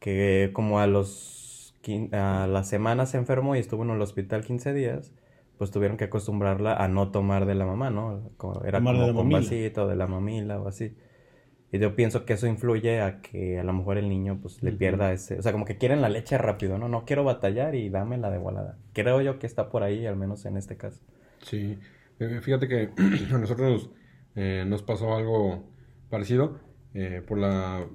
[0.01, 1.75] que como a los,
[2.13, 5.13] a la semana se enfermó y estuvo en el hospital 15 días,
[5.59, 8.31] pues tuvieron que acostumbrarla a no tomar de la mamá, ¿no?
[8.65, 10.95] era como con vasito de la mamila o así.
[11.73, 14.73] Y yo pienso que eso influye a que a lo mejor el niño pues le
[14.73, 16.89] pierda ese, o sea, como que quieren la leche rápido, ¿no?
[16.89, 18.79] No quiero batallar y dame la de volada.
[18.93, 21.01] Creo yo que está por ahí, al menos en este caso.
[21.43, 21.79] Sí,
[22.21, 22.91] eh, fíjate que
[23.35, 23.91] a nosotros
[24.37, 25.65] eh, nos pasó algo
[26.09, 26.61] parecido
[26.95, 27.87] eh, por la,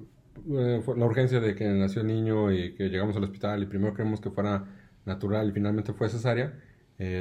[0.46, 4.20] la urgencia de que nació el niño y que llegamos al hospital y primero queremos
[4.20, 4.64] que fuera
[5.04, 6.58] natural y finalmente fue cesárea.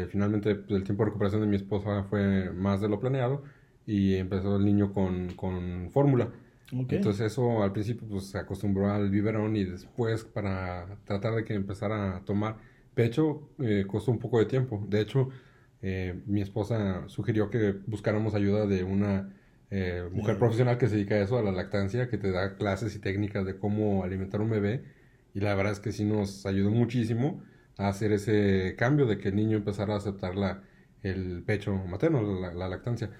[0.09, 3.43] finalmente pues, el tiempo de recuperación de mi esposa fue más de lo planeado
[3.85, 6.31] y empezó el niño con, con fórmula.
[6.71, 11.53] Entonces eso al principio pues se acostumbró al biberón y después para tratar de que
[11.53, 12.57] empezara a tomar
[12.93, 14.85] pecho eh, costó un poco de tiempo.
[14.87, 15.29] De hecho,
[15.81, 19.33] eh, mi esposa sugirió que buscáramos ayuda de una
[19.71, 22.95] eh, mujer profesional que se dedica a eso, a la lactancia, que te da clases
[22.95, 24.83] y técnicas de cómo alimentar un bebé.
[25.33, 27.41] Y la verdad es que sí nos ayudó muchísimo
[27.77, 30.61] a hacer ese cambio de que el niño empezara a aceptar la,
[31.03, 32.21] el pecho materno,
[32.53, 33.11] la lactancia.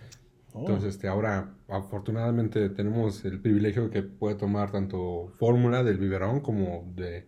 [0.54, 0.60] Oh.
[0.60, 6.42] Entonces, este, ahora afortunadamente tenemos el privilegio de que puede tomar tanto fórmula del biberón
[6.42, 7.28] como de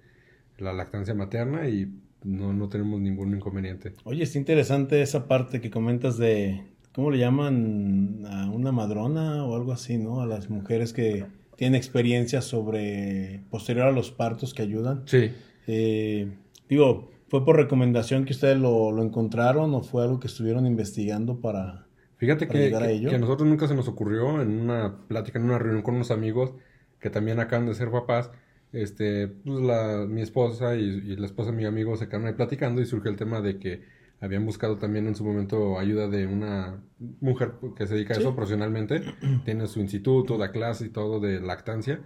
[0.57, 3.93] la lactancia materna y no, no tenemos ningún inconveniente.
[4.03, 8.23] Oye, es interesante esa parte que comentas de, ¿cómo le llaman?
[8.27, 10.21] A una madrona o algo así, ¿no?
[10.21, 11.25] A las mujeres que
[11.55, 15.03] tienen experiencia sobre, posterior a los partos que ayudan.
[15.05, 15.31] Sí.
[15.67, 16.31] Eh,
[16.69, 21.39] digo, ¿fue por recomendación que ustedes lo, lo encontraron o fue algo que estuvieron investigando
[21.39, 21.85] para
[22.23, 25.95] Fíjate que, a nosotros nunca se nos ocurrió en una plática, en una reunión con
[25.95, 26.53] unos amigos
[27.01, 28.31] que también acaban de ser papás,
[28.71, 32.81] este, pues la, mi esposa y, la esposa de mi amigo se quedaron ahí platicando
[32.81, 33.81] y surgió el tema de que
[34.23, 36.81] habían buscado también en su momento ayuda de una
[37.19, 39.01] mujer que se dedica a eso profesionalmente,
[39.43, 41.99] tiene su instituto, da clase y todo de lactancia,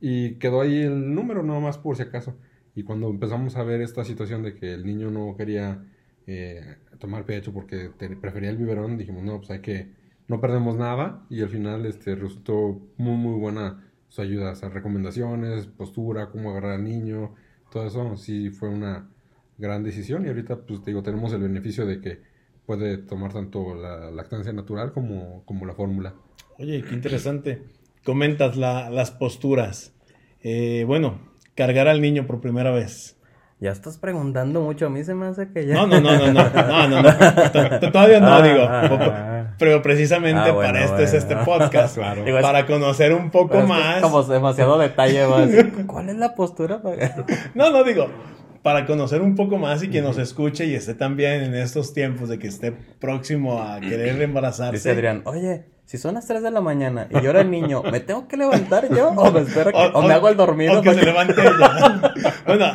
[0.00, 2.38] y quedó ahí el número nomás por si acaso.
[2.74, 5.84] Y cuando empezamos a ver esta situación de que el niño no quería
[6.26, 9.92] eh, tomar pecho porque prefería el biberón, dijimos, no, pues hay que,
[10.26, 15.66] no perdemos nada y al final este, resultó muy, muy buena su ayuda, o recomendaciones,
[15.66, 17.34] postura, cómo agarrar al niño,
[17.70, 19.10] todo eso sí fue una
[19.58, 22.20] gran decisión y ahorita pues digo, tenemos el beneficio de que
[22.64, 26.14] puede tomar tanto la lactancia natural como, como la fórmula.
[26.58, 27.62] Oye, qué interesante.
[28.04, 29.94] Comentas la, las posturas.
[30.42, 31.20] Eh, bueno,
[31.54, 33.16] cargar al niño por primera vez.
[33.60, 35.74] Ya estás preguntando mucho, a mí se me hace que ya...
[35.74, 40.54] No, no, no, no, no, no, no, todavía no, ah, digo, ah, pero precisamente ah,
[40.54, 44.00] para esto es este podcast, claro, para conocer un poco más...
[44.00, 45.48] Como demasiado detalle, más.
[45.86, 46.80] ¿cuál es la postura?
[47.56, 48.06] no, no, digo,
[48.62, 52.28] para conocer un poco más y que nos escuche y esté también en estos tiempos
[52.28, 54.76] de que esté próximo a querer embarazarse.
[54.76, 58.00] Dice Adrián, oye, si son las 3 de la mañana y llora el niño, ¿me
[58.00, 59.08] tengo que levantar yo?
[59.10, 60.80] ¿O me espero que, o, me hago el dormido?
[60.80, 62.14] O que se levante ella.
[62.46, 62.66] bueno,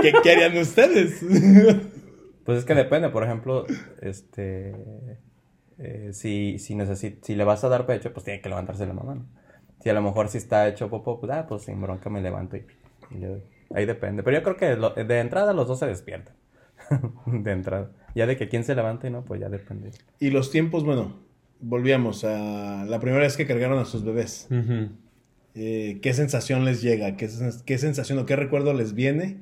[0.00, 1.20] ¿qué, ¿qué, harían ustedes?
[2.44, 3.66] pues es que depende, por ejemplo,
[4.00, 4.74] este...
[5.78, 6.76] Eh, si, si,
[7.22, 9.26] si le vas a dar pecho, pues tiene que levantarse la mamá,
[9.80, 12.56] Si a lo mejor si está hecho popó, pues, ah, pues sin bronca me levanto
[12.56, 12.64] y,
[13.18, 13.42] le doy.
[13.74, 14.22] Ahí depende.
[14.22, 16.34] Pero yo creo que de entrada los dos se despiertan.
[17.26, 17.90] de entrada.
[18.14, 19.24] Ya de que quién se levante, ¿no?
[19.24, 19.90] Pues ya depende.
[20.18, 21.16] Y los tiempos, bueno,
[21.60, 24.48] volvíamos a la primera vez que cargaron a sus bebés.
[25.54, 27.16] Eh, ¿Qué sensación les llega?
[27.16, 27.28] ¿Qué,
[27.64, 29.40] ¿Qué, sensación o qué recuerdo les viene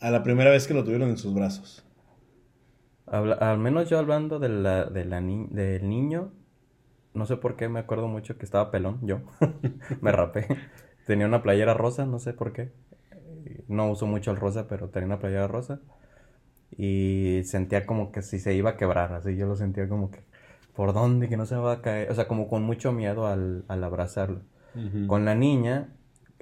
[0.00, 1.86] a la primera vez que lo tuvieron en sus brazos?
[3.06, 6.30] al menos yo hablando de la, de la del niño,
[7.12, 9.22] no sé por qué me acuerdo mucho que estaba pelón, yo.
[10.00, 10.46] me rapé.
[11.06, 12.70] Tenía una playera rosa, no sé por qué.
[13.70, 15.80] No uso mucho el rosa, pero tenía una playera rosa.
[16.76, 20.20] Y sentía como que si se iba a quebrar, así yo lo sentía como que,
[20.74, 21.28] ¿por dónde?
[21.28, 22.10] Que no se va a caer.
[22.10, 24.42] O sea, como con mucho miedo al, al abrazarlo.
[25.06, 25.88] Con la niña,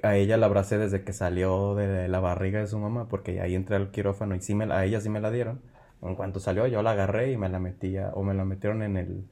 [0.03, 3.55] a ella la abracé desde que salió de la barriga de su mamá, porque ahí
[3.55, 5.61] entré al quirófano y sí me, a ella sí me la dieron.
[6.01, 8.97] En cuanto salió, yo la agarré y me la metía, o me la metieron en
[8.97, 9.25] el,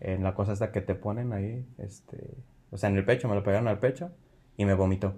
[0.00, 2.36] en la cosa esta que te ponen ahí, este,
[2.70, 4.10] o sea, en el pecho, me lo pegaron al pecho
[4.56, 5.14] y me vomitó.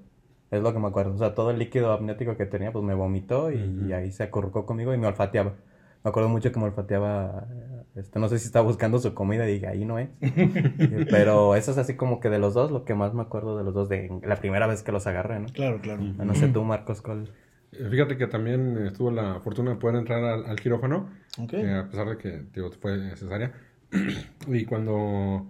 [0.50, 1.14] Es lo que me acuerdo.
[1.14, 4.66] O sea, todo el líquido amniótico que tenía, pues me vomitó y, ahí se acurrucó
[4.66, 5.54] conmigo y me olfateaba.
[6.02, 7.46] Me acuerdo mucho que me olfateaba,
[7.94, 10.08] este, no sé si estaba buscando su comida y dije, ahí no es.
[11.10, 13.64] Pero eso es así como que de los dos, lo que más me acuerdo de
[13.64, 15.48] los dos, de la primera vez que los agarré, ¿no?
[15.48, 16.02] Claro, claro.
[16.02, 17.28] No sé tú, Marcos, ¿cuál?
[17.72, 21.10] Eh, fíjate que también estuvo la fortuna de poder entrar al, quirófano,
[21.52, 23.52] eh, a pesar de que digo, fue necesaria.
[24.48, 25.46] y cuando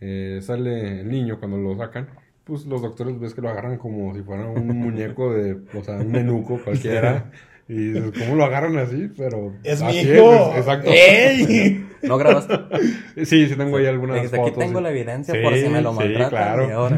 [0.00, 2.08] eh, sale el niño, cuando lo sacan,
[2.50, 5.94] pues los doctores ves que lo agarran como si fuera un muñeco de, o sea,
[5.96, 7.30] un menuco cualquiera.
[7.68, 9.08] Y ¿cómo lo agarran así?
[9.16, 9.54] Pero.
[9.62, 10.52] ¡Es mi hijo!
[10.56, 10.90] exacto.
[10.92, 11.86] ¡Ey!
[12.02, 12.54] ¿No grabaste?
[13.24, 14.48] Sí, sí tengo ahí algunas fotos.
[14.48, 16.28] Aquí tengo la evidencia por si me lo maltratan.
[16.28, 16.88] Sí, claro.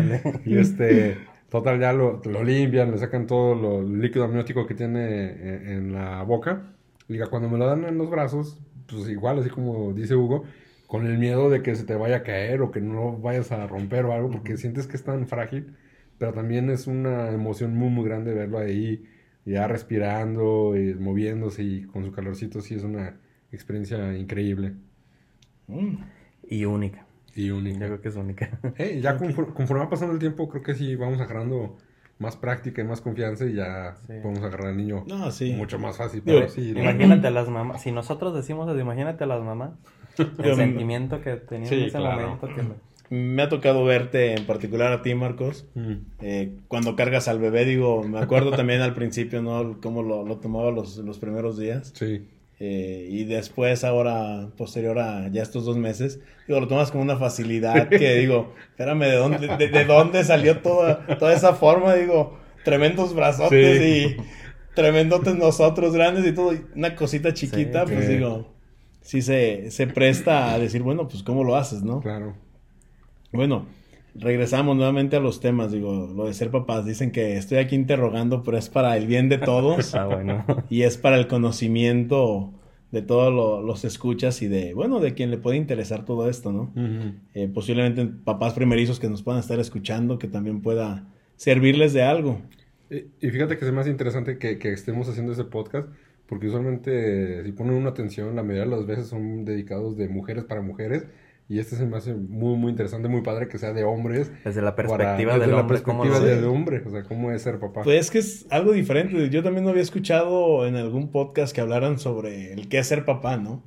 [0.46, 1.18] Y, este,
[1.50, 5.92] total, ya lo, lo, limpian, le sacan todo lo, el líquido amniótico que tiene en,
[5.92, 6.62] la boca.
[7.06, 10.44] Diga, cuando me lo dan en los brazos, pues igual, así como dice Hugo,
[10.92, 13.66] con el miedo de que se te vaya a caer o que no vayas a
[13.66, 15.74] romper o algo, porque sientes que es tan frágil.
[16.18, 19.02] Pero también es una emoción muy, muy grande verlo ahí
[19.46, 23.16] ya respirando y moviéndose y con su calorcito, sí es una
[23.50, 24.74] experiencia increíble.
[25.66, 25.96] Mm.
[26.50, 27.06] Y única.
[27.34, 27.78] Y única.
[27.78, 28.50] Yo creo que es única.
[28.76, 31.78] Eh, ya conforme, va pasando el tiempo, creo que sí vamos agarrando
[32.18, 35.06] más práctica y más confianza y ya podemos agarrar al niño
[35.56, 36.22] mucho más fácil.
[36.26, 39.70] imagínate a las mamás, si nosotros decimos eso, imagínate a las mamás,
[40.18, 42.48] el sentimiento que tenían en ese momento.
[42.48, 42.62] Que
[43.14, 45.92] me ha tocado verte en particular a ti, Marcos, mm.
[46.22, 49.78] eh, cuando cargas al bebé, digo, me acuerdo también al principio, ¿no?
[49.82, 51.92] Cómo lo, lo tomaba los, los primeros días.
[51.94, 52.26] Sí.
[52.58, 57.16] Eh, y después, ahora, posterior a ya estos dos meses, digo, lo tomas con una
[57.16, 61.94] facilidad que digo, espérame, ¿de dónde, de, dónde salió toda, toda esa forma?
[61.94, 64.16] Digo, tremendos brazotes y
[64.74, 68.46] tremendotes nosotros grandes y todo, una cosita chiquita, pues digo,
[69.02, 72.00] sí se, se presta a decir, bueno, pues cómo lo haces, ¿no?
[72.00, 72.34] Claro.
[73.32, 73.66] Bueno,
[74.14, 76.84] regresamos nuevamente a los temas, digo, lo de ser papás.
[76.84, 79.94] Dicen que estoy aquí interrogando, pero es para el bien de todos.
[79.94, 80.44] ah, bueno.
[80.68, 82.52] Y es para el conocimiento
[82.90, 83.32] de todos
[83.64, 86.72] los escuchas y de, bueno, de quien le puede interesar todo esto, ¿no?
[87.32, 92.42] Eh, posiblemente papás primerizos que nos puedan estar escuchando, que también pueda servirles de algo.
[92.90, 95.88] Y, fíjate que es más interesante que, que estemos haciendo ese podcast,
[96.32, 100.44] porque usualmente si ponen una atención, la mayoría de las veces son dedicados de mujeres
[100.44, 101.04] para mujeres
[101.46, 104.32] y este se me hace muy, muy interesante, muy padre que sea de hombres.
[104.42, 105.46] Desde la perspectiva del hombre.
[105.46, 107.82] Desde la perspectiva del hombre, o sea, cómo es ser papá.
[107.82, 109.28] Pues es que es algo diferente.
[109.28, 113.04] Yo también no había escuchado en algún podcast que hablaran sobre el qué es ser
[113.04, 113.62] papá, ¿no?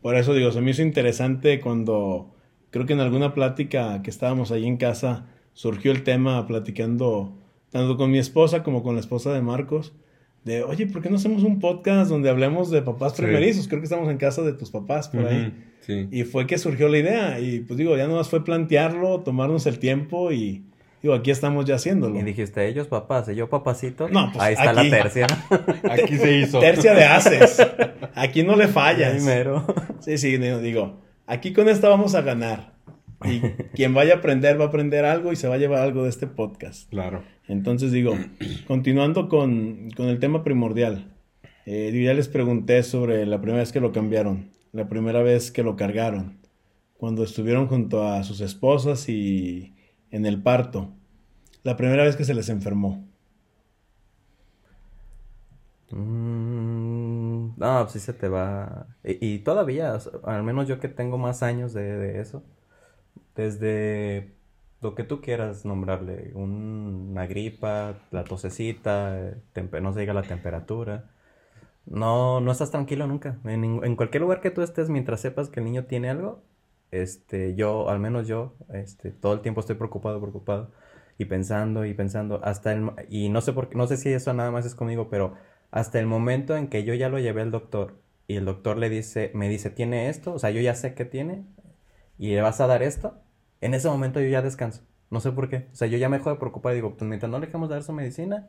[0.00, 2.34] Por eso digo, se me hizo interesante cuando
[2.70, 7.36] creo que en alguna plática que estábamos ahí en casa surgió el tema platicando
[7.68, 9.92] tanto con mi esposa como con la esposa de Marcos
[10.46, 13.66] de, oye, ¿por qué no hacemos un podcast donde hablemos de papás primerizos?
[13.66, 15.52] Creo que estamos en casa de tus papás por ahí.
[16.12, 17.40] Y fue que surgió la idea.
[17.40, 20.62] Y pues digo, ya nomás fue plantearlo, tomarnos el tiempo y
[21.02, 22.16] digo, aquí estamos ya haciéndolo.
[22.20, 24.08] Y dijiste, ellos papás, y yo papacito.
[24.08, 25.26] No, pues ahí está la tercia.
[25.90, 26.60] aquí se hizo.
[26.60, 27.66] Tercia de haces.
[28.14, 29.14] Aquí no le fallas.
[29.14, 29.66] Primero.
[29.98, 32.75] Sí, sí, digo, aquí con esta vamos a ganar.
[33.24, 33.40] Y
[33.74, 36.10] quien vaya a aprender va a aprender algo y se va a llevar algo de
[36.10, 36.88] este podcast.
[36.90, 37.22] Claro.
[37.48, 38.14] Entonces digo,
[38.66, 41.14] continuando con, el tema primordial,
[41.64, 45.62] eh, ya les pregunté sobre la primera vez que lo cambiaron, la primera vez que
[45.62, 46.38] lo cargaron,
[46.98, 49.74] cuando estuvieron junto a sus esposas y
[50.10, 50.92] en el parto,
[51.62, 53.06] la primera vez que se les enfermó.
[55.90, 58.86] Mm, no, sí se te va.
[59.04, 62.42] Y, todavía, al menos yo que tengo más años de, de eso,
[63.36, 64.36] desde
[64.80, 69.34] lo que tú quieras nombrarle, una gripa, la tosecita,
[69.80, 71.10] no se diga la temperatura.
[71.86, 73.38] No, no estás tranquilo nunca.
[73.44, 76.42] En, cualquier lugar que tú estés, mientras sepas que el niño tiene algo,
[76.90, 80.72] este, yo, al menos yo, este, todo el tiempo estoy preocupado, preocupado,
[81.18, 84.50] y pensando y pensando, hasta el, y no sé por no sé si eso nada
[84.50, 85.34] más es conmigo, pero
[85.70, 87.94] hasta el momento en que yo ya lo llevé al doctor,
[88.28, 91.04] y el doctor le dice, me dice, tiene esto, o sea, yo ya sé que
[91.04, 91.44] tiene,
[92.18, 93.20] y le vas a dar esto,
[93.60, 94.82] en ese momento yo ya descanso.
[95.10, 95.68] No sé por qué.
[95.72, 97.68] O sea, yo ya me dejo de preocupar y digo, pues mientras no le dejemos
[97.68, 98.48] dar su medicina,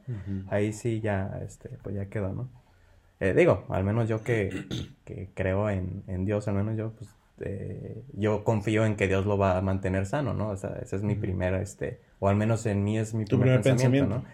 [0.49, 2.49] ahí sí ya, este, pues ya quedó, ¿no?
[3.19, 4.65] Eh, digo, al menos yo que,
[5.05, 9.25] que creo en, en, Dios, al menos yo, pues, eh, yo confío en que Dios
[9.25, 10.49] lo va a mantener sano, ¿no?
[10.49, 13.61] O sea, ese es mi primer, este, o al menos en mí es mi primer,
[13.61, 14.25] pensamiento, ¿no?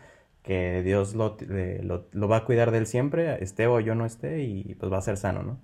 [0.44, 4.06] Que Dios lo, lo, lo, va a cuidar de él siempre, esté o yo no
[4.06, 5.60] esté, y pues va a ser sano, ¿no?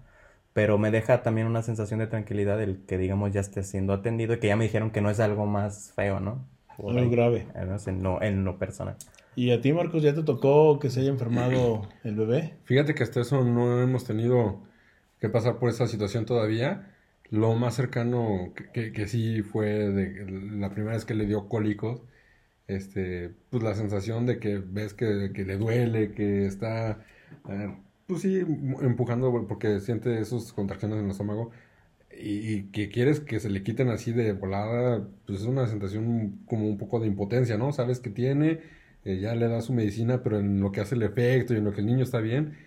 [0.53, 4.33] Pero me deja también una sensación de tranquilidad el que, digamos, ya esté siendo atendido
[4.33, 6.45] y que ya me dijeron que no es algo más feo, ¿no?
[6.77, 7.47] Algo grave.
[7.87, 8.95] En lo, en lo personal.
[9.35, 12.55] ¿Y a ti, Marcos, ya te tocó que se haya enfermado el bebé?
[12.65, 14.61] Fíjate que hasta eso no hemos tenido
[15.19, 16.93] que pasar por esa situación todavía.
[17.29, 20.25] Lo más cercano que, que, sí fue de
[20.57, 22.01] la primera vez que le dio cólicos,
[22.67, 27.05] este, pues la sensación de que ves que, que le duele, que está,
[27.49, 27.75] eh,
[28.09, 31.51] pues sí, empujando porque siente esos contracciones en el estómago
[32.11, 36.67] y, que quieres que se le quiten así de volada, pues es una sensación como
[36.67, 37.71] un poco de impotencia, ¿no?
[37.71, 38.61] Sabes que tiene,
[39.05, 41.65] eh, ya le da su medicina, pero en lo que hace el efecto y en
[41.65, 42.57] lo que el niño está bien,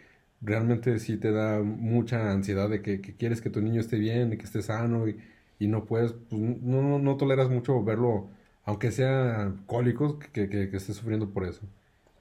[0.43, 4.37] realmente sí te da mucha ansiedad de que, quieres que tu niño esté bien, y
[4.39, 5.19] que esté sano y,
[5.59, 8.29] y no puedes, pues no, no, no, toleras mucho verlo,
[8.65, 11.63] aunque sea cólicos, que, que, que esté sufriendo por eso.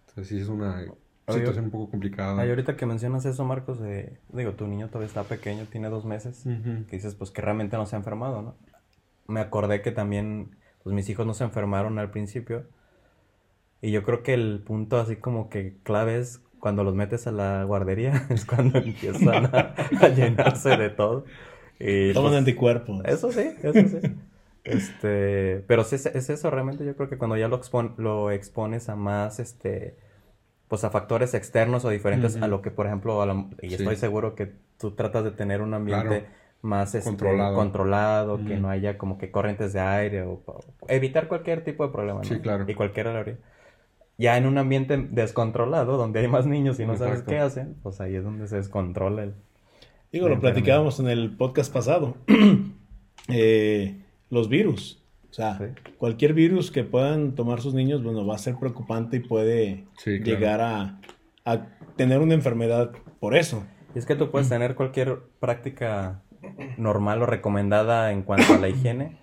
[0.08, 0.86] Entonces sí es una
[1.32, 2.42] situación un poco complicada.
[2.42, 3.80] Ay, ahorita que mencionas eso, Marcos,
[4.30, 7.86] digo, tu niño todavía está pequeño, tiene dos meses, que dices, pues que realmente no
[7.86, 8.56] se ha enfermado, ¿no?
[9.28, 12.66] Me acordé que también, pues mis hijos no se enfermaron al principio.
[13.82, 17.32] Y yo creo que el punto así como que clave es cuando los metes a
[17.32, 21.26] la guardería, es cuando empiezan a, llenarse de todo.
[21.80, 23.02] Y, Toman pues, anticuerpos.
[23.06, 24.16] Eso sí, eso sí.
[24.64, 27.60] Este, pero sí, es, eso realmente, yo creo que cuando ya lo,
[27.98, 29.98] lo expones a más, este,
[30.72, 33.22] pues a factores externos o diferentes a lo que, por ejemplo,
[33.62, 36.28] y estoy seguro que tú tratas de tener un ambiente
[36.62, 40.42] más este, controlado, que no haya como que corrientes de aire o,
[40.88, 42.24] evitar cualquier tipo de problema.
[42.24, 42.64] Sí, claro.
[42.66, 43.36] Y cualquier área.
[44.18, 48.00] Ya en un ambiente descontrolado, donde hay más niños y no sabes qué hacen, pues
[48.00, 49.34] ahí es donde se descontrola el...
[50.14, 52.16] Digo, lo platicábamos en el podcast pasado.
[53.28, 55.01] eh, los virus.
[55.32, 55.58] O sea,
[55.98, 60.60] cualquier virus que puedan tomar sus niños, bueno, va a ser preocupante y puede llegar
[60.60, 61.00] a,
[61.96, 62.92] tener una enfermedad
[63.22, 63.64] por eso.
[63.96, 66.22] Y es que tú puedes tener cualquier práctica
[66.78, 69.20] normal o recomendada en cuanto a la higiene,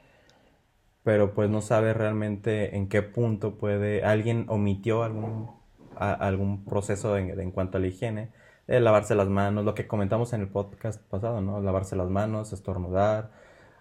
[1.05, 5.51] pero pues no sabes realmente en qué punto puede, alguien omitió algún,
[5.94, 8.31] algún proceso en, en, cuanto a la higiene,
[8.66, 11.61] de lavarse las manos, lo que comentamos en el podcast pasado, ¿no?
[11.61, 13.31] Lavarse las manos, estornudar,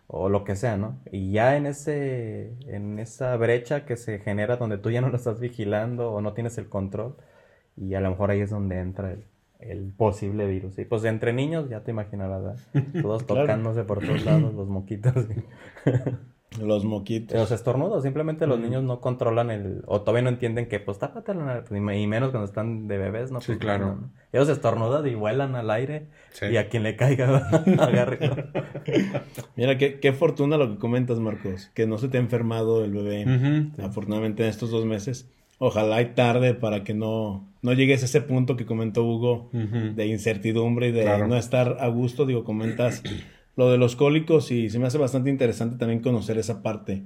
[0.07, 0.99] o lo que sea, ¿no?
[1.11, 5.17] Y ya en ese en esa brecha que se genera donde tú ya no lo
[5.17, 7.17] estás vigilando o no tienes el control
[7.75, 9.25] y a lo mejor ahí es donde entra el,
[9.59, 10.77] el posible virus.
[10.79, 12.67] Y pues entre niños ya te imaginarás,
[13.01, 15.13] todos tocándose por todos lados los moquitos.
[16.61, 17.37] Los moquitos.
[17.37, 19.83] Los estornudos, simplemente los niños no controlan el.
[19.85, 23.41] O todavía no entienden que, pues, tápate la Y menos cuando están de bebés, ¿no?
[23.41, 23.99] Sí, pues, claro.
[24.31, 26.07] Ellos estornudan y vuelan al aire.
[26.49, 27.47] Y a quien le caiga,
[27.79, 28.19] agarre.
[29.55, 31.71] Mira, qué, qué fortuna lo que comentas, Marcos.
[31.73, 33.69] Que no se te ha enfermado el bebé.
[33.81, 35.29] Afortunadamente en estos dos meses.
[35.59, 40.05] Ojalá y tarde para que no, no llegues a ese punto que comentó Hugo de
[40.05, 42.25] incertidumbre y de no estar a gusto.
[42.25, 43.01] Digo, comentas
[43.57, 47.03] lo de los cólicos y se me hace bastante interesante también conocer esa parte.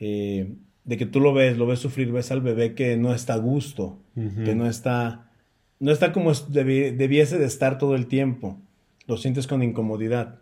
[0.00, 3.34] Eh, de que tú lo ves, lo ves sufrir, ves al bebé que no está
[3.34, 5.30] a gusto, que no está,
[5.78, 8.58] no está como debiese de estar todo el tiempo.
[9.06, 10.40] Lo sientes con incomodidad.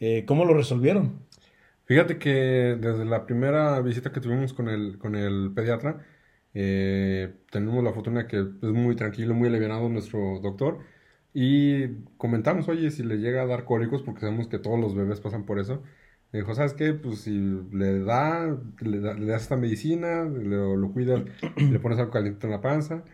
[0.00, 1.20] Eh, ¿Cómo lo resolvieron?
[1.84, 2.30] Fíjate que
[2.80, 6.04] desde la primera visita que tuvimos con el, con el pediatra,
[6.54, 10.78] eh, tenemos la fortuna que es muy tranquilo, muy aliviado nuestro doctor
[11.38, 15.20] y comentamos, oye, si le llega a dar cólicos, porque sabemos que todos los bebés
[15.20, 15.82] pasan por eso.
[16.32, 16.94] Me dijo, ¿sabes qué?
[16.94, 17.38] Pues si
[17.72, 21.24] le da, le, das esta medicina, lo, lo cuidas,
[21.58, 23.04] le pones algo caliente en la panza.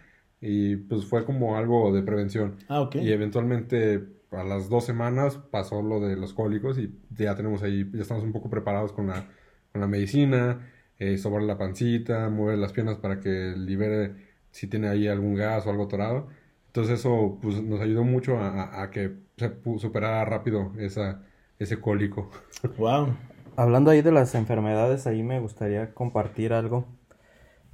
[0.40, 2.58] Y pues fue como algo de prevención.
[2.68, 2.94] Ah, ok.
[2.94, 7.90] Y eventualmente a las dos semanas pasó lo de los cólicos y ya tenemos ahí,
[7.92, 9.26] ya estamos un poco preparados con la,
[9.72, 14.14] con la medicina, eh, sobre la pancita, mover las piernas para que libere
[14.52, 16.28] si tiene ahí algún gas o algo torado.
[16.72, 21.22] Entonces eso pues, nos ayudó mucho a, que se superara rápido esa,
[21.58, 22.30] ese cólico.
[22.78, 23.14] Wow.
[23.56, 26.86] Hablando ahí de las enfermedades, ahí me gustaría compartir algo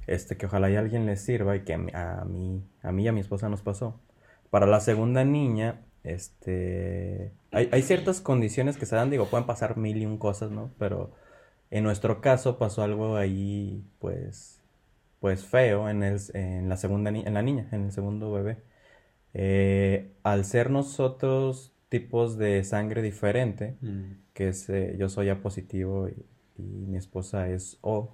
[0.05, 3.11] este, que ojalá a alguien le sirva y que a mí, a mí y a
[3.13, 4.01] mi esposa nos pasó.
[4.49, 9.77] Para la segunda niña, este, hay, hay ciertas condiciones que se dan, digo, pueden pasar
[9.77, 10.71] mil y un cosas, ¿no?
[10.77, 11.11] Pero
[11.71, 14.61] en nuestro caso pasó algo ahí, pues,
[15.21, 18.57] pues feo en, el, en la segunda en la niña, en el segundo bebé.
[19.33, 24.03] Eh, al ser nosotros tipos de sangre diferente, mm.
[24.33, 26.25] que es, eh, yo soy A positivo y,
[26.61, 28.11] mi esposa es O,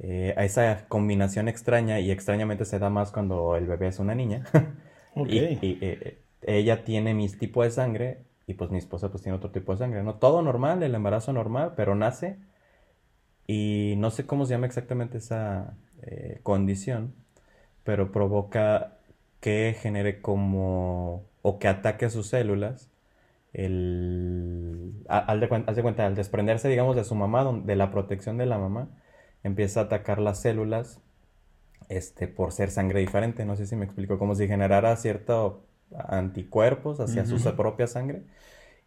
[0.00, 4.14] eh, a esa combinación extraña, y extrañamente se da más cuando el bebé es una
[4.14, 4.44] niña,
[5.28, 5.58] y,
[6.46, 9.78] ella tiene mi tipo de sangre y pues mi esposa pues tiene otro tipo de
[9.78, 10.16] sangre, ¿no?
[10.16, 12.36] Todo normal, el embarazo normal, pero nace
[13.46, 17.14] y no sé cómo se llama exactamente esa eh, condición,
[17.84, 18.93] pero provoca
[19.44, 22.90] que genere como o que ataque a sus células
[23.52, 28.38] el al de, haz de cuenta al desprenderse digamos de su mamá de la protección
[28.38, 28.88] de la mamá
[29.42, 31.02] empieza a atacar las células
[31.90, 35.56] este por ser sangre diferente no sé si me explico como si generara ciertos
[36.08, 38.22] anticuerpos hacia su propia sangre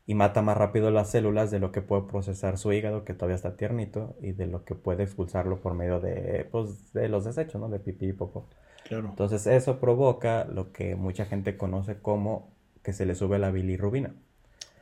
[0.07, 3.35] y mata más rápido las células de lo que puede procesar su hígado, que todavía
[3.35, 7.61] está tiernito, y de lo que puede expulsarlo por medio de, pues, de los desechos,
[7.61, 7.69] ¿no?
[7.69, 8.47] De pipí y popó.
[8.87, 9.09] Claro.
[9.09, 12.49] Entonces eso provoca lo que mucha gente conoce como
[12.83, 14.13] que se le sube la bilirrubina.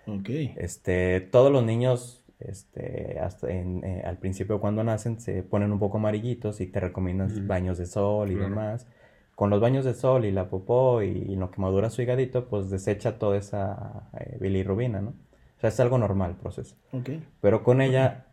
[0.08, 0.30] Ok.
[0.58, 5.80] Este, todos los niños, este, hasta en, eh, al principio cuando nacen se ponen un
[5.80, 8.86] poco amarillitos y te recomiendan baños de sol y demás.
[9.34, 12.70] Con los baños de sol y la popó y, lo que madura su higadito, pues
[12.70, 15.10] desecha toda esa eh, bilirrubina, ¿no?
[15.10, 16.76] O sea, es algo normal el proceso.
[16.92, 17.10] Ok.
[17.42, 18.28] Pero con ella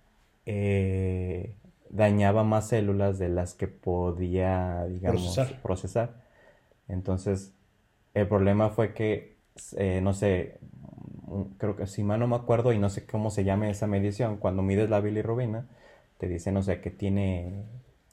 [0.45, 1.55] eh,
[1.93, 6.22] dañaba más células de las que podía, digamos, procesar.
[6.88, 7.55] Entonces,
[8.14, 9.36] el problema fue que,
[9.76, 10.59] eh, no sé,
[11.59, 14.38] creo que si mal no me acuerdo y no sé cómo se llama esa medición,
[14.38, 15.66] cuando mides la bilirrubina,
[16.18, 17.64] te dice, no sé, que tiene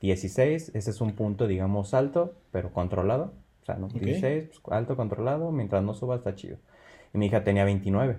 [0.02, 3.34] 16, ese es un punto, digamos, alto, pero controlado.
[3.62, 3.88] O sea, ¿no?
[3.88, 6.58] 16, pues, alto, controlado, mientras no suba está chido.
[7.14, 8.18] Y mi hija tenía 29.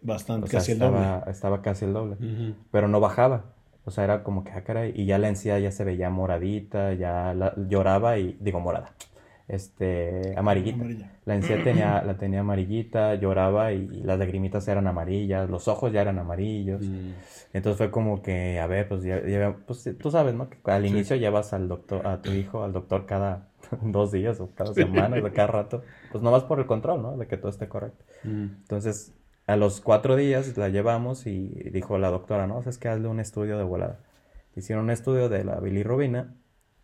[0.00, 1.00] Bastante, casi el doble.
[1.26, 2.16] Estaba casi el doble,
[2.70, 3.57] pero no bajaba.
[3.88, 6.92] O sea, era como que, ah, caray, y ya la encía ya se veía moradita,
[6.92, 8.92] ya lloraba y, digo, morada,
[9.48, 10.84] este, amarillita.
[11.24, 16.02] La encía tenía, la tenía amarillita, lloraba y, las lagrimitas eran amarillas, los ojos ya
[16.02, 16.82] eran amarillos.
[16.82, 17.12] Mm.
[17.54, 20.50] Entonces fue como que, a ver, pues, ya, pues tú sabes, ¿no?
[20.50, 23.48] Que al inicio llevas al doctor, a tu hijo al doctor cada
[23.80, 25.82] dos días o cada semana, o cada rato.
[26.12, 27.16] Pues no vas por el control, ¿no?
[27.16, 28.04] De que todo esté correcto.
[28.22, 28.48] Mm.
[28.60, 29.14] Entonces,
[29.48, 33.18] a los cuatro días la llevamos y dijo la doctora, no, es que hazle un
[33.18, 33.98] estudio de volada.
[34.54, 36.34] Hicieron un estudio de la bilirrubina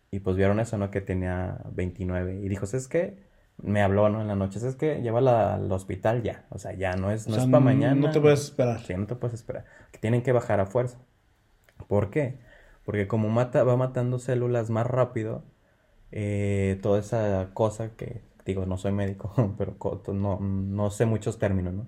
[0.09, 0.89] y pues vieron eso, ¿no?
[0.89, 2.41] Que tenía 29.
[2.41, 3.19] Y dijo, ¿sabes qué?
[3.61, 4.19] Me habló, ¿no?
[4.19, 4.99] En la noche, ¿sabes qué?
[5.03, 6.47] Llévala al hospital ya.
[6.49, 7.93] O sea, ya no es, no es para mañana.
[7.93, 8.81] No te puedes esperar.
[8.81, 9.65] Sí, no te puedes esperar.
[9.91, 10.97] Que tienen que bajar a fuerza.
[11.87, 12.39] ¿Por qué?
[12.83, 15.43] Porque como mata, va matando células más rápido,
[16.11, 19.77] eh, toda esa cosa que, digo, no soy médico, pero
[20.13, 21.87] no, no sé muchos términos, ¿no?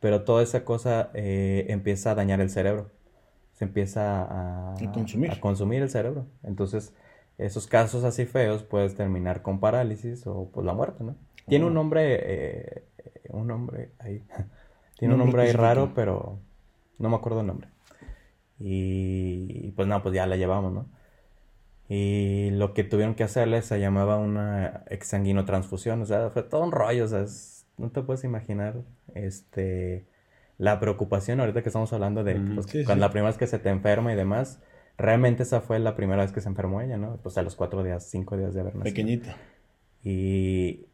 [0.00, 2.90] Pero toda esa cosa eh, empieza a dañar el cerebro.
[3.52, 5.82] Se empieza a, consumir.
[5.82, 6.26] el cerebro.
[6.42, 6.94] Entonces,
[7.36, 11.16] esos casos así feos puedes terminar con parálisis o pues la muerte, ¿no?
[11.46, 11.74] Tiene un oh.
[11.74, 12.84] nombre, eh,
[13.28, 14.22] un nombre ahí.
[14.98, 16.38] Tiene un nombre ahí raro, pero
[16.98, 17.68] no me acuerdo el nombre.
[18.58, 20.86] Y, pues no, pues ya la llevamos, ¿no?
[21.88, 26.70] Y lo que tuvieron que hacerle se llamaba una exsanguinotransfusión, o sea, fue todo un
[26.70, 27.24] rollo, o sea,
[27.80, 28.82] no te puedes imaginar
[29.14, 30.06] este
[30.60, 33.70] la preocupación ahorita que estamos hablando de pues, cuando la primera vez que se te
[33.70, 34.60] enferma y demás.
[34.98, 37.16] Realmente esa fue la primera vez que se enfermó ella, ¿no?
[37.22, 38.94] Pues a los cuatro días, cinco días de haber nacido.
[38.94, 39.34] Pequeñita.
[40.04, 40.84] Y,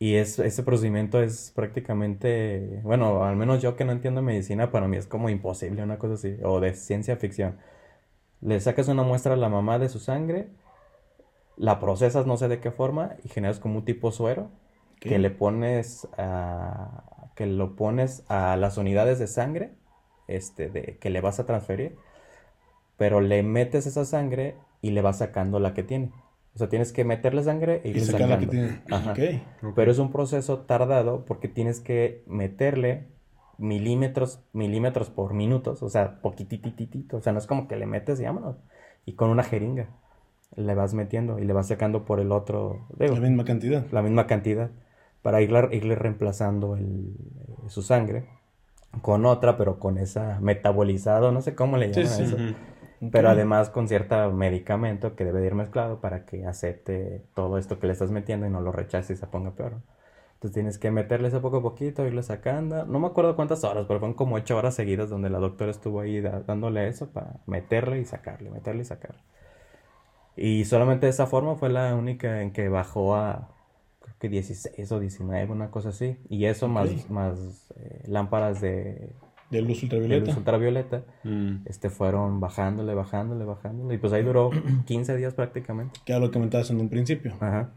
[0.00, 4.88] y es, ese procedimiento es prácticamente, bueno, al menos yo que no entiendo medicina, para
[4.88, 7.58] mí es como imposible, una cosa así, o de ciencia ficción.
[8.40, 10.48] Le sacas una muestra a la mamá de su sangre,
[11.56, 14.50] la procesas no sé de qué forma y generas como un tipo suero
[15.00, 19.72] que le pones a, que lo pones a las unidades de sangre
[20.28, 21.96] este, de, que le vas a transferir,
[22.96, 26.10] pero le metes esa sangre y le vas sacando la que tiene.
[26.54, 28.28] O sea, tienes que meterle sangre e ir sacando.
[28.28, 28.82] La que tiene.
[28.90, 29.14] Ajá.
[29.74, 33.08] Pero es un proceso tardado porque tienes que meterle
[33.58, 37.18] milímetros, milímetros por minutos, o sea, poquitititito.
[37.18, 38.56] O sea, no es como que le metes y vámonos.
[39.04, 39.90] Y con una jeringa
[40.56, 42.86] le vas metiendo y le vas sacando por el otro.
[42.98, 43.84] la misma cantidad.
[43.92, 44.70] La misma cantidad
[45.26, 47.16] para irle, irle reemplazando el,
[47.66, 48.28] su sangre
[49.02, 52.36] con otra, pero con esa metabolizado, no sé cómo le llaman a eso.
[53.10, 57.80] Pero además con cierto medicamento que debe de ir mezclado para que acepte todo esto
[57.80, 59.80] que le estás metiendo y no lo rechace y se ponga peor.
[60.34, 62.86] Entonces tienes que meterle eso poco a poquito, irle sacando.
[62.86, 65.98] No me acuerdo cuántas horas, pero fueron como ocho horas seguidas donde la doctora estuvo
[65.98, 69.22] ahí dándole eso para meterle y sacarle, meterle y sacarle.
[70.36, 73.55] Y solamente de esa forma fue la única en que bajó a
[74.18, 76.16] que 16 o 19, una cosa así.
[76.28, 79.10] Y eso más, más eh, lámparas de,
[79.50, 80.20] de luz ultravioleta.
[80.20, 81.04] De luz ultravioleta.
[81.24, 81.56] Mm.
[81.66, 83.94] Este fueron bajándole, bajándole, bajándole.
[83.94, 84.50] Y pues ahí duró
[84.86, 86.00] 15 días prácticamente.
[86.04, 87.34] Que era lo que comentabas en un principio.
[87.40, 87.70] Ajá.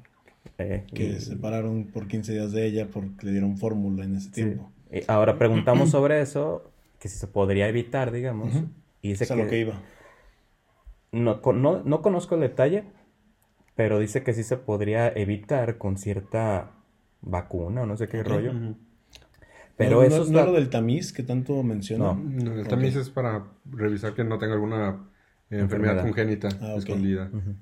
[0.57, 4.31] Eh, que se pararon por 15 días de ella porque le dieron fórmula en ese
[4.31, 4.71] tiempo.
[5.07, 8.53] ahora preguntamos sobre eso, que si se podría evitar, digamos.
[9.01, 9.81] Y dice que, lo que iba.
[11.11, 12.83] No, no, no conozco el detalle,
[13.79, 16.71] pero dice que sí se podría evitar con cierta
[17.21, 18.51] vacuna o no sé qué rollo.
[19.77, 20.33] Pero no, eso no, está...
[20.33, 22.13] no es lo del tamiz que tanto menciona.
[22.13, 22.15] No.
[22.15, 24.89] No, el tamiz es para revisar que no tenga alguna
[25.49, 26.03] eh, enfermedad, Enfermedad.
[26.03, 26.79] congénita Ah, ok.
[26.79, 27.29] escondida.
[27.31, 27.55] Ujú.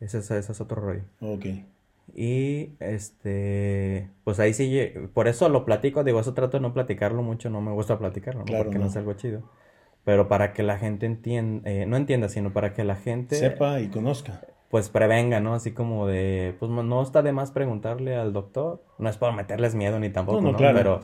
[0.00, 1.04] Ese, es- ese es otro rollo.
[1.20, 1.46] Ok.
[2.14, 7.22] Y este, pues ahí sí, por eso lo platico, digo, eso trato de no platicarlo
[7.22, 8.46] mucho, no me gusta platicarlo, ¿no?
[8.46, 8.90] Claro, Porque no no.
[8.90, 9.42] es algo chido.
[10.04, 13.88] Pero para que la gente entienda, no entienda, sino para que la gente Sepa y
[13.88, 14.42] conozca.
[14.74, 15.54] Pues prevenga, ¿no?
[15.54, 19.76] Así como de, pues no está de más preguntarle al doctor, no es por meterles
[19.76, 20.58] miedo ni tampoco, No, no, ¿no?
[20.58, 20.76] claro.
[20.76, 21.00] Pero,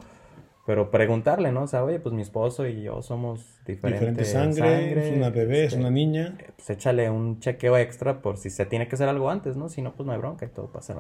[0.67, 1.63] pero preguntarle, ¿no?
[1.63, 5.61] O sea, oye, pues mi esposo y yo somos diferentes Diferente sangre, es una bebé,
[5.61, 6.37] es este, una niña.
[6.57, 9.69] Pues échale un chequeo extra por si se tiene que hacer algo antes, ¿no?
[9.69, 10.97] Si no, pues no hay bronca y todo pasa.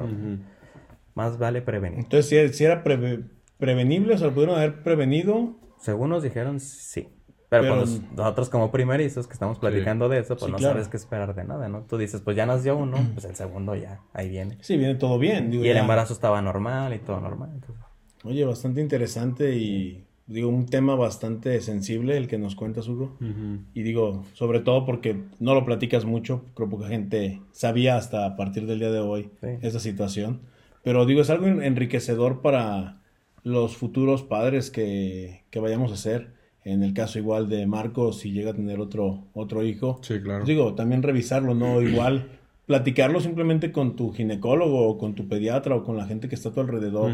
[1.16, 1.99] Más vale prevenir.
[1.99, 3.25] Entonces, si era, si era preve-
[3.59, 5.57] prevenible, o sea, lo pudieron haber prevenido.
[5.81, 7.09] Según nos dijeron, sí.
[7.51, 10.57] Pero, Pero- pues nos- nosotros como primerizos que estamos platicando de eso, pues Sí, no
[10.57, 10.75] claro.
[10.75, 11.81] sabes qué esperar de nada, ¿no?
[11.83, 14.57] Tú dices, pues ya nació uno, pues el segundo ya, ahí viene.
[14.63, 15.51] Sí, viene todo bien.
[15.51, 15.81] Digo, Y el ya.
[15.83, 17.51] embarazo estaba normal y todo normal.
[17.55, 17.85] Entonces,
[18.25, 23.17] Oye, bastante interesante y digo, un tema bastante sensible el que nos cuentas, Hugo.
[23.21, 23.61] Ujú.
[23.75, 28.27] Y digo, sobre todo porque no lo platicas mucho, creo que poca gente sabía hasta
[28.27, 29.49] a partir del día de hoy Sí.
[29.63, 30.43] esa situación.
[30.85, 33.01] Pero digo, es algo en- enriquecedor para
[33.43, 36.39] los futuros padres que, que vayamos a ser.
[36.65, 39.99] En el caso igual de Marcos, si llega a tener otro, otro hijo.
[40.03, 40.41] Sí, claro.
[40.41, 41.81] Pues digo, también revisarlo, ¿no?
[41.81, 42.29] Igual
[42.67, 46.51] platicarlo simplemente con tu ginecólogo o con tu pediatra o con la gente que está
[46.51, 47.13] a tu alrededor,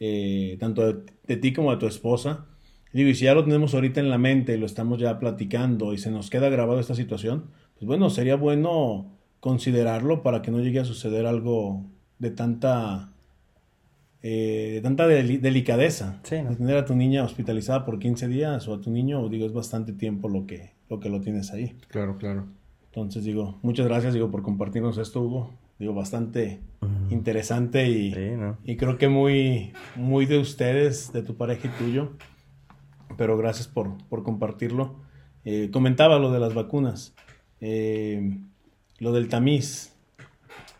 [0.00, 2.46] eh, tanto de, de ti como de tu esposa.
[2.92, 5.92] Digo, y si ya lo tenemos ahorita en la mente y lo estamos ya platicando
[5.92, 10.60] y se nos queda grabado esta situación, pues bueno, sería bueno considerarlo para que no
[10.60, 11.84] llegue a suceder algo
[12.18, 13.10] de tanta,
[14.22, 16.20] eh, de tanta deli- delicadeza.
[16.24, 16.50] Sí, ¿no?
[16.50, 19.52] De tener a tu niña hospitalizada por 15 días o a tu niño, digo, es
[19.52, 21.76] bastante tiempo lo que lo, que lo tienes ahí.
[21.88, 22.46] Claro, claro.
[22.86, 25.50] Entonces digo, muchas gracias digo por compartirnos esto, Hugo.
[25.78, 26.60] Digo, bastante
[27.10, 28.58] interesante y, sí, ¿no?
[28.64, 32.12] y creo que muy, muy de ustedes, de tu pareja y tuyo.
[33.16, 34.96] Pero gracias por, por compartirlo.
[35.44, 37.14] Eh, comentaba lo de las vacunas,
[37.60, 38.38] eh,
[38.98, 39.94] lo del tamiz.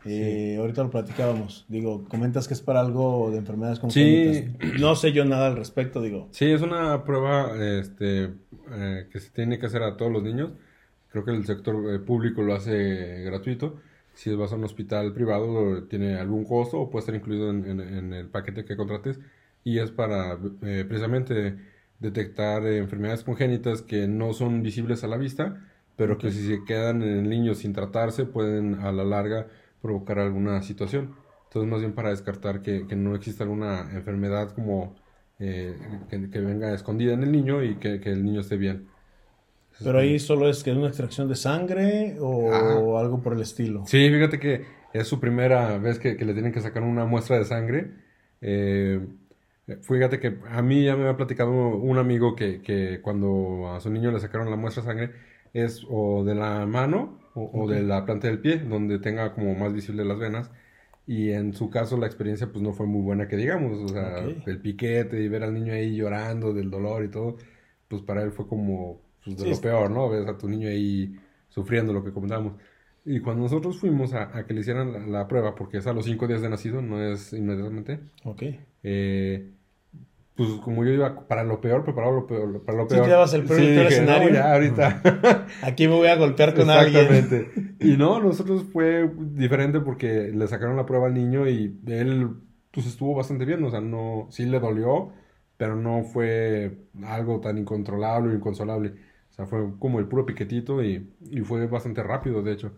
[0.05, 1.65] Eh, Ahorita lo platicábamos.
[1.69, 3.83] Digo, comentas que es para algo de enfermedades Sí.
[3.83, 4.81] congénitas.
[4.81, 6.29] No sé yo nada al respecto, digo.
[6.31, 8.31] Sí, es una prueba este,
[8.73, 10.53] eh, que se tiene que hacer a todos los niños.
[11.11, 13.77] Creo que el sector eh, público lo hace gratuito.
[14.15, 17.81] Si vas a un hospital privado, tiene algún costo o puede estar incluido en, en-
[17.81, 19.19] en el paquete que contrates.
[19.65, 21.57] Y es para precisamente
[22.01, 25.65] detectar enfermedades congénitas que no son visibles a la vista,
[25.97, 29.49] pero que si se quedan en el niño sin tratarse, pueden a la larga
[29.81, 31.15] provocar alguna situación.
[31.45, 34.95] Entonces, más bien para descartar que, que no exista alguna enfermedad como
[35.39, 35.77] eh,
[36.11, 38.89] que, que venga escondida en el niño y que, que el niño esté bien.
[39.83, 43.01] Pero ahí solo es que es una extracción de sangre o Ah.
[43.01, 43.85] algo por el estilo.
[43.87, 47.39] Sí, fíjate que es su primera vez que, que le tienen que sacar una muestra
[47.39, 47.93] de sangre.
[48.41, 49.07] Eh,
[49.83, 53.91] fíjate que a mí ya me había platicado un amigo que, que cuando a su
[53.91, 55.13] niño le sacaron la muestra de sangre
[55.53, 59.55] es o de la mano o, o de la planta del pie, donde tenga como
[59.55, 60.51] más visible las venas.
[61.07, 64.19] Y en su caso la experiencia pues no fue muy buena que digamos, o sea,
[64.19, 64.43] Ok.
[64.45, 67.37] el piquete y ver al niño ahí llorando del dolor y todo,
[67.89, 70.09] pues para él fue como pues, de Sí, lo peor, ¿no?
[70.11, 71.15] Ves a tu niño ahí
[71.49, 72.55] sufriendo lo que comentábamos.
[73.05, 75.93] Y cuando nosotros fuimos a, a que le hicieran la, la prueba, porque es a
[75.95, 78.43] los cinco días de nacido, no es inmediatamente, Ok.
[78.83, 79.55] eh,
[80.39, 83.09] pues como yo iba para lo peor, preparado lo peor, para lo peor.
[83.11, 84.31] dabas el peor- el peor dije, no, escenario.
[84.35, 85.03] ya, ahorita.
[85.63, 87.07] Aquí me voy a golpear con alguien.
[87.07, 87.77] Exactamente.
[87.81, 92.31] Y no, nosotros fue diferente porque le sacaron la prueba al niño y él
[92.71, 95.13] pues estuvo bastante bien, o sea, no, sí le dolió,
[95.57, 98.95] pero no fue algo tan incontrolable o inconsolable.
[99.31, 102.73] O sea, fue como el puro piquetito y, y fue bastante rápido, de hecho.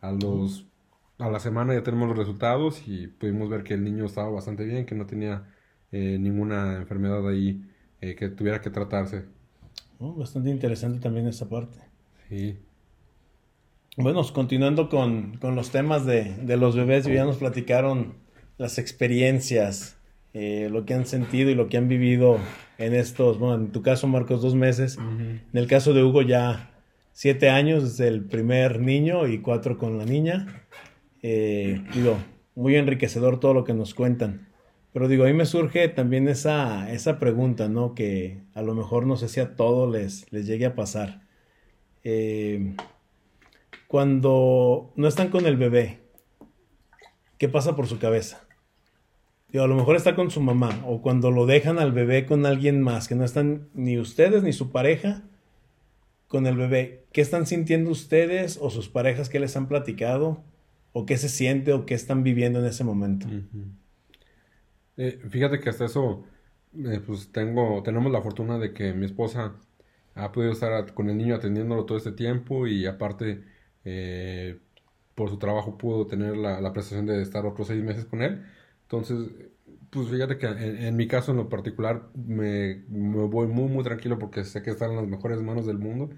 [0.00, 0.66] A los
[1.18, 4.64] a la semana ya tenemos los resultados y pudimos ver que el niño estaba bastante
[4.64, 5.53] bien, que no tenía
[5.94, 7.62] eh, ninguna enfermedad ahí
[8.00, 9.26] eh, que tuviera que tratarse.
[10.00, 11.78] Oh, bastante interesante también esta parte.
[12.28, 12.58] Sí.
[13.96, 18.14] Bueno, continuando con, con los temas de, de los bebés, ya nos platicaron
[18.58, 19.96] las experiencias,
[20.32, 22.38] eh, lo que han sentido y lo que han vivido
[22.78, 24.98] en estos, bueno, en tu caso, Marcos, dos meses.
[24.98, 26.72] En el caso de Hugo, ya
[27.12, 30.64] siete años desde el primer niño y cuatro con la niña.
[31.22, 32.18] Eh, digo,
[32.56, 34.48] muy enriquecedor todo lo que nos cuentan.
[34.94, 37.96] Pero digo, ahí me surge también esa, esa pregunta, ¿no?
[37.96, 41.22] Que a lo mejor no sé si a todos les, les llegue a pasar.
[42.04, 42.76] Eh,
[43.88, 45.98] cuando no están con el bebé,
[47.38, 48.46] ¿qué pasa por su cabeza?
[49.48, 52.46] Digo, a lo mejor está con su mamá, o cuando lo dejan al bebé con
[52.46, 55.24] alguien más, que no están ni ustedes ni su pareja
[56.28, 57.04] con el bebé.
[57.10, 60.44] ¿Qué están sintiendo ustedes o sus parejas que les han platicado?
[60.92, 63.26] ¿O qué se siente o qué están viviendo en ese momento?
[64.96, 66.24] Eh, fíjate que hasta eso
[66.74, 69.56] eh, pues tengo, tenemos la fortuna de que mi esposa
[70.14, 73.44] ha podido estar con el niño atendiéndolo todo este tiempo y aparte
[73.84, 74.60] eh,
[75.14, 78.44] por su trabajo pudo tener la, la, prestación de estar otros seis meses con él.
[78.82, 79.18] Entonces,
[79.90, 84.18] pues fíjate que en, mi caso en lo particular me, me, voy muy muy tranquilo
[84.18, 86.10] porque sé que está en las mejores manos del mundo,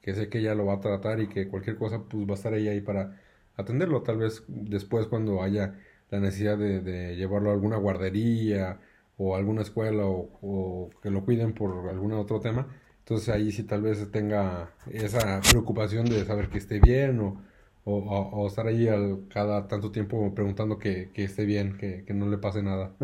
[0.00, 2.34] que sé que ella lo va a tratar y que cualquier cosa pues va a
[2.34, 3.20] estar ella ahí para
[3.56, 4.02] atenderlo.
[4.02, 5.74] Tal vez después cuando haya
[6.14, 8.78] la necesidad de, de llevarlo a alguna guardería
[9.16, 12.68] o alguna escuela o, que lo cuiden por algún otro tema.
[13.00, 17.36] Entonces ahí sí tal vez tenga esa preocupación de saber que esté bien o,
[17.84, 22.28] o, estar ahí al, cada tanto tiempo preguntando que, que esté bien, que, que, no
[22.28, 22.92] le pase nada.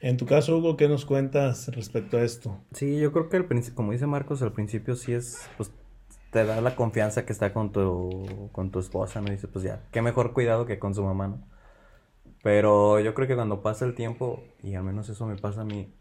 [0.00, 2.60] En tu caso, Hugo, ¿qué nos cuentas respecto a esto?
[2.74, 5.72] Sí, yo creo que al principio, como dice Marcos, al principio sí es, pues
[6.30, 9.30] te da la confianza que está con tu, con tu esposa, ¿no?
[9.30, 11.53] dice, pues ya, qué mejor cuidado que con su mamá, ¿no?
[12.44, 15.64] Pero yo creo que cuando pasa el tiempo, y al menos eso me pasa a
[15.64, 15.94] mí,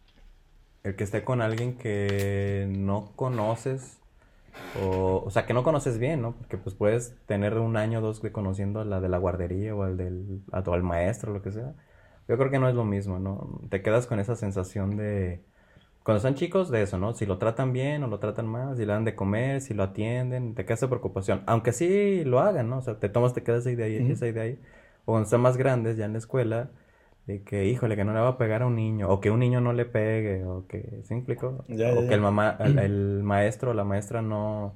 [0.84, 3.98] el que esté con alguien que no conoces,
[4.84, 6.34] o, o sea, que no conoces bien, ¿no?
[6.34, 9.74] Porque pues puedes tener un año o dos de conociendo a la de la guardería
[9.74, 11.76] o al del o al maestro, lo que sea.
[12.28, 13.62] Yo creo que no es lo mismo, ¿no?
[13.70, 15.46] Te quedas con esa sensación de,
[16.04, 17.14] cuando son chicos, de eso, ¿no?
[17.14, 19.84] Si lo tratan bien o lo tratan mal, si le dan de comer, si lo
[19.84, 21.44] atienden, te queda esa preocupación.
[21.46, 22.80] Aunque sí lo hagan, ¿no?
[22.80, 24.60] O sea, te tomas, te quedas esa idea ahí, esa idea ahí
[25.06, 26.72] o cuando están más grandes ya en la escuela,
[27.26, 29.40] de que, híjole, que no le va a pegar a un niño, o que un
[29.40, 31.64] niño no le pegue, o que, ¿se implicó?
[31.68, 34.76] o que el, mamá, el, maestro o la maestra no,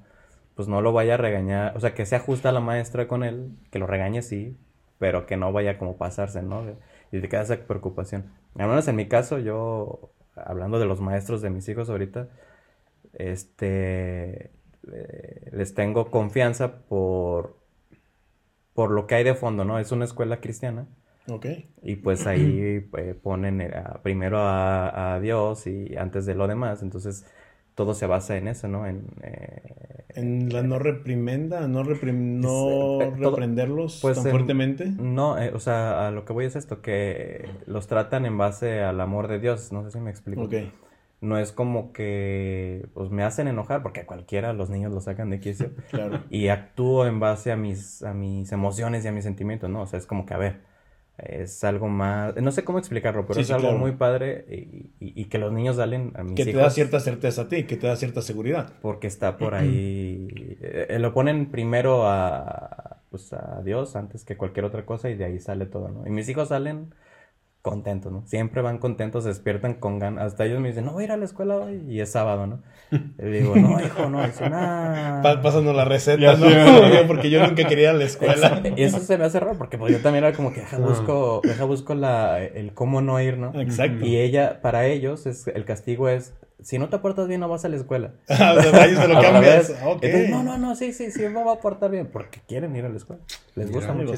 [0.55, 3.51] pues no lo vaya a regañar, o sea, que se ajusta la maestra con él,
[3.69, 4.57] que lo regañe sí,
[4.97, 6.63] pero que no vaya como pasarse, ¿no?
[7.11, 8.31] Y te queda esa preocupación.
[8.57, 12.29] Al menos en mi caso, yo, hablando de los maestros de mis hijos ahorita,
[13.13, 14.51] este,
[14.91, 17.56] eh, les tengo confianza por
[18.77, 19.79] por lo que hay de fondo, ¿no?
[19.79, 20.85] Es una escuela cristiana.
[21.27, 21.47] Ok.
[21.81, 23.73] Y pues ahí eh, ponen eh,
[24.03, 26.83] primero a, Dios y antes de lo demás.
[26.83, 27.25] Entonces
[27.73, 28.85] todo se basa en eso, ¿no?
[28.85, 31.89] En, eh, en la no reprimenda, no, no
[33.09, 34.91] reprenderlos pues tan fuertemente.
[34.99, 39.01] No, o sea, a lo que voy es esto, que los tratan en base al
[39.01, 39.71] amor de Dios.
[39.71, 40.43] No sé si me explico.
[40.43, 40.53] Ok
[41.19, 45.29] no es como que pues me hacen enojar porque a cualquiera los niños lo sacan
[45.29, 45.71] de quicio.
[45.89, 46.23] Claro.
[46.29, 49.87] y actúo en base a mis a mis emociones y a mis sentimientos no o
[49.87, 50.59] sea es como que a ver
[51.17, 55.39] es algo más no sé cómo explicarlo pero es algo muy padre y, y, que
[55.39, 57.95] los niños salen a mis que te da cierta certeza a ti que te da
[57.95, 58.73] cierta seguridad.
[58.81, 60.27] Porque está por ahí
[60.61, 65.15] eh, eh, lo ponen primero a pues a Dios antes que cualquier otra cosa y
[65.15, 66.93] de ahí sale todo no y mis hijos salen
[67.67, 68.23] contentos, ¿no?
[68.25, 70.27] Siempre van contentos, se despiertan con ganas.
[70.27, 71.83] Hasta ellos me dicen, no voy a ir a la escuela hoy.
[71.89, 72.63] Y es sábado, ¿no?
[72.91, 74.25] Y digo, no, hijo, no.
[74.25, 75.41] Dice, nada.
[75.43, 76.47] Pasando la receta, ¿no?
[77.07, 78.61] porque yo nunca quería ir a la escuela.
[78.75, 81.41] Y eso se me hace raro, porque pues, yo también era como que deja busco,
[81.43, 83.53] deja busco la, el cómo no ir, ¿no?
[83.59, 84.05] Exacto.
[84.05, 87.65] Y ella, para ellos, es, el castigo es, si no te portas bien, no vas
[87.65, 88.13] a la escuela.
[88.29, 89.69] Ah, o sea, ellos se lo cambias.
[89.69, 92.85] Entonces, no, no, no, sí, sí, sí, me va a portar bien, porque quieren ir
[92.85, 93.21] a la escuela.
[93.55, 94.13] Les gusta mucho.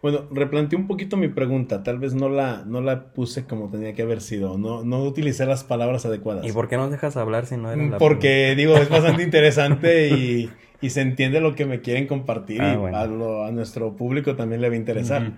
[0.00, 1.82] Bueno, replanteé un poquito mi pregunta.
[1.82, 4.56] Tal vez no la, no la puse como tenía que haber sido.
[4.56, 6.46] No, no utilicé las palabras adecuadas.
[6.46, 10.08] ¿Y por qué no dejas hablar si no era la Porque, digo, es bastante interesante
[10.10, 14.36] y, y, se entiende lo que me quieren compartir ah, y a, a, nuestro público
[14.36, 15.32] también le va a interesar.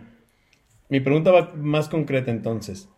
[0.90, 2.90] Mi pregunta va más concreta entonces.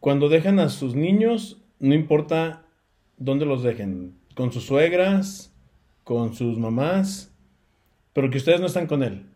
[0.00, 2.64] Cuando dejan a sus niños, no importa
[3.16, 5.54] dónde los dejen, con sus suegras,
[6.02, 7.32] con sus mamás,
[8.12, 9.27] pero que ustedes no están con él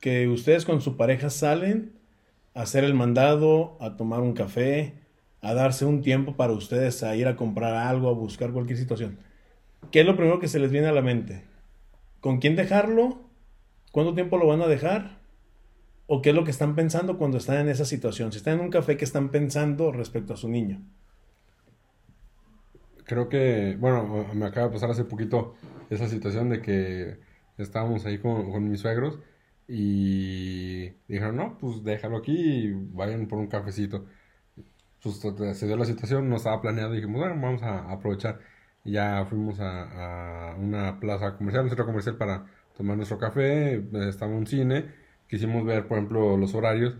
[0.00, 1.92] que ustedes con su pareja salen
[2.54, 4.94] a hacer el mandado, a tomar un café,
[5.42, 9.18] a darse un tiempo para ustedes, a ir a comprar algo, a buscar cualquier situación.
[9.90, 11.44] ¿Qué es lo primero que se les viene a la mente?
[12.20, 13.20] ¿Con quién dejarlo?
[13.92, 15.18] ¿Cuánto tiempo lo van a dejar?
[16.06, 18.32] ¿O qué es lo que están pensando cuando están en esa situación?
[18.32, 20.82] Si están en un café, ¿qué están pensando respecto a su niño?
[23.04, 25.54] Creo que, bueno, me acaba de pasar hace poquito
[25.88, 27.18] esa situación de que
[27.58, 29.18] estábamos ahí con, mis suegros
[29.72, 34.04] y dijeron, no, pues déjalo aquí y vayan por un cafecito.
[35.02, 35.20] Pues
[35.58, 38.40] se dio la situación, no estaba planeado dijimos, bueno, vamos a aprovechar.
[38.84, 42.46] Y ya fuimos a, una plaza comercial, un centro comercial para
[42.76, 43.76] tomar nuestro café,
[44.08, 44.86] estaba un cine,
[45.28, 46.96] quisimos ver, por ejemplo, los horarios.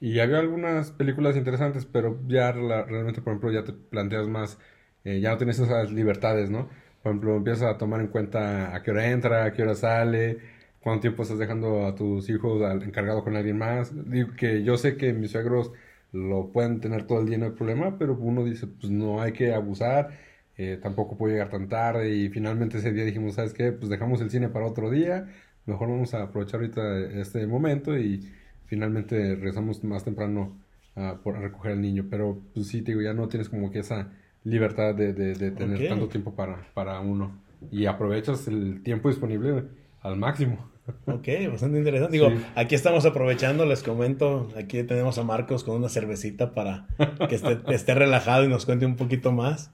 [0.00, 4.58] Y había algunas películas interesantes, pero ya realmente, por ejemplo, ya te planteas más,
[5.04, 6.68] eh, ya no tienes esas libertades, ¿no?
[7.02, 10.38] Por ejemplo, empiezas a tomar en cuenta a qué hora entra, a qué hora sale,
[10.82, 13.92] cuánto tiempo estás dejando a tus hijos encargado con alguien más.
[14.10, 15.72] Digo que yo sé que mis suegros
[16.12, 19.32] lo pueden tener todo el día no hay problema, pero uno dice, pues no hay
[19.32, 20.10] que abusar,
[20.58, 23.72] eh, tampoco puedo llegar tan tarde y finalmente ese día dijimos, ¿sabes qué?
[23.72, 25.28] Pues dejamos el cine para otro día,
[25.64, 28.28] mejor vamos a aprovechar ahorita este momento y
[28.66, 30.56] finalmente regresamos más temprano
[30.96, 32.06] a, por, recoger al niño.
[32.10, 34.10] Pero pues sí, te digo, ya no tienes como que esa
[34.44, 37.32] libertad de, de, tener tanto tiempo para, para uno.
[37.70, 39.64] Y aprovechas el tiempo disponible
[40.02, 40.71] al máximo.
[41.06, 42.12] Ok, bastante interesante.
[42.12, 46.86] Digo, aquí estamos aprovechando, les comento, aquí tenemos a Marcos con una cervecita para
[47.28, 49.70] que esté, esté relajado y nos cuente un poquito más.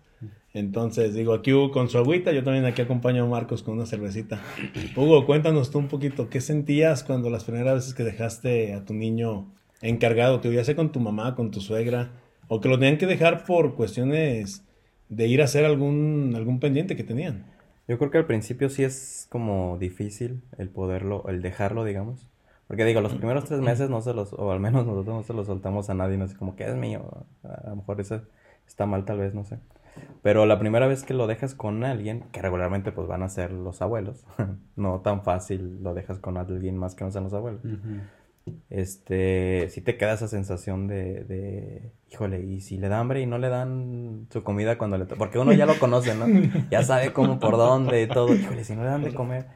[0.54, 3.86] Entonces, digo, aquí Hugo con su agüita, yo también aquí acompaño a Marcos con una
[3.86, 4.40] cervecita.
[4.96, 8.94] Hugo, cuéntanos tú un poquito, ¿qué sentías cuando las primeras veces que dejaste a tu
[8.94, 9.46] niño
[9.82, 12.12] encargado, te ya con tu mamá, con tu suegra,
[12.48, 14.64] o que lo tenían que dejar por cuestiones
[15.08, 17.46] de ir a hacer algún, algún pendiente que tenían?
[17.88, 22.28] Yo creo que al principio sí es como difícil el poderlo, el dejarlo, digamos.
[22.66, 25.32] Porque digo, los primeros tres meses no se los, o al menos nosotros no se
[25.32, 27.26] los soltamos a nadie, no sé, como que es mío.
[27.42, 28.20] A lo mejor eso
[28.66, 29.58] está mal tal vez, no sé.
[30.22, 33.52] Pero la primera vez que lo dejas con alguien, que regularmente pues van a ser
[33.52, 34.26] los abuelos,
[34.76, 37.62] no tan fácil lo dejas con alguien más que no sean los abuelos.
[38.70, 43.26] Este, sí te queda esa sensación de, de, híjole, y si le da hambre y
[43.26, 45.06] no le dan su comida cuando le...
[45.06, 46.26] Porque uno ya lo conoce, ¿no?
[46.70, 48.34] Ya sabe cómo, por dónde y todo.
[48.34, 49.46] Híjole, si no le dan de comer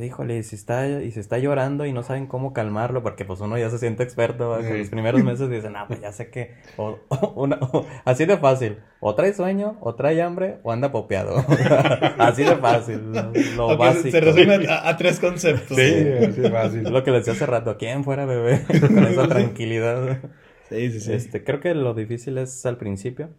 [0.00, 3.40] híjole, y se está, y se está llorando y no saben cómo calmarlo, porque pues
[3.40, 6.54] uno ya se siente experto, en los primeros meses dicen, ah, pues ya sé que,
[6.76, 6.98] o,
[7.34, 7.58] una,
[8.04, 11.36] así de fácil, o trae sueño, o trae hambre, o anda popeado,
[12.18, 13.12] así de fácil,
[13.56, 14.10] lo, básico.
[14.10, 15.76] Se resume a, tres conceptos.
[15.76, 16.82] Sí, así de fácil.
[16.84, 18.64] Lo que les decía hace rato, ¿quién fuera bebé?
[18.80, 20.20] Con esa tranquilidad.
[20.68, 21.12] Sí, sí, sí.
[21.12, 23.30] Este, creo que lo difícil es al principio,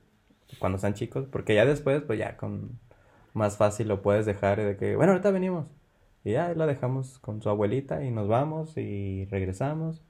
[0.60, 2.80] cuando están chicos, porque ya después, pues ya con
[3.34, 5.66] más fácil lo puedes dejar de que, bueno, ahorita venimos
[6.28, 10.04] y ya la dejamos con su abuelita y nos vamos y regresamos.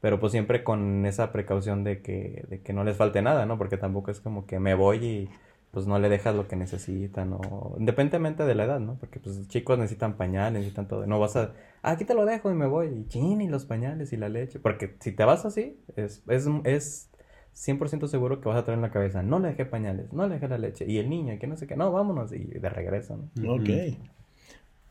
[0.00, 3.58] Pero pues siempre con esa precaución de que, de que no les falte nada, ¿no?
[3.58, 5.28] Porque tampoco es como que me voy y
[5.72, 8.96] pues no le dejas lo que necesitan o independientemente de la edad, ¿no?
[9.00, 11.06] Porque pues chicos necesitan pañales, necesitan todo.
[11.06, 12.86] No vas a, ah, aquí te lo dejo y me voy.
[12.86, 14.60] Y chin, y los pañales y la leche.
[14.60, 17.10] Porque si te vas así, es, es, es
[17.56, 20.34] 100% seguro que vas a traer en la cabeza, no le dejé pañales, no le
[20.34, 20.84] dejé la leche.
[20.86, 22.32] Y el niño, que no sé qué, no, vámonos.
[22.32, 23.54] Y de regreso, ¿no?
[23.54, 23.70] Ok.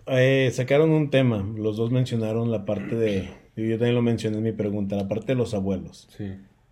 [0.08, 4.44] Eh, sacaron un tema, los dos mencionaron la parte de, yo también lo mencioné en
[4.44, 6.10] mi pregunta, la parte de los abuelos.
[6.18, 6.32] Sí.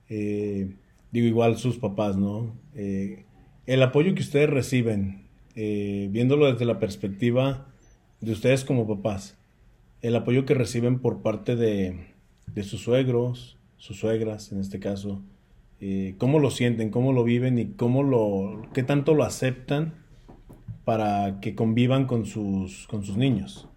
[0.10, 0.76] Eh,
[1.12, 2.54] digo, igual sus papás, ¿no?
[2.76, 3.26] Eh,
[3.66, 7.68] el apoyo que ustedes reciben, viéndolo desde la perspectiva
[8.20, 9.38] de ustedes como papás,
[10.02, 12.08] el apoyo que reciben por parte de,
[12.48, 15.22] de sus suegros, sus suegras en este caso,
[16.18, 20.01] cómo lo sienten, cómo lo viven y cómo lo, qué tanto lo aceptan
[20.86, 23.70] para que convivan con sus, con sus niños?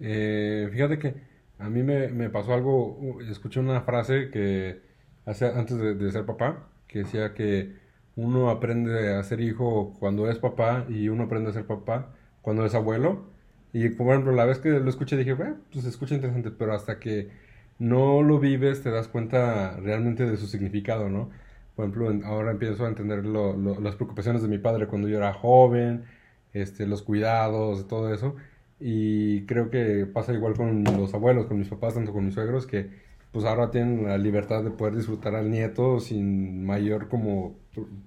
[0.00, 1.14] Eh, fíjate que
[1.58, 4.80] a mí me, pasó algo, escuché una frase que
[5.24, 7.74] hace, antes de, ser papá, que decía que
[8.16, 12.64] uno aprende a ser hijo cuando es papá y uno aprende a ser papá cuando
[12.66, 13.26] es abuelo.
[13.72, 16.74] Y por ejemplo, la vez que lo escuché dije, bueno, pues se escucha interesante, pero
[16.74, 17.30] hasta que
[17.78, 21.30] no lo vives te das cuenta realmente de su significado, ¿no?
[21.74, 26.04] Por ejemplo, ahora empiezo a entender las preocupaciones de mi padre cuando yo era joven,
[26.62, 28.36] este, los cuidados, todo eso.
[28.80, 32.66] Y creo que pasa igual con los abuelos, con mis papás, tanto con mis suegros,
[32.66, 32.90] que
[33.32, 37.56] pues ahora tienen la libertad de poder disfrutar al nieto sin mayor como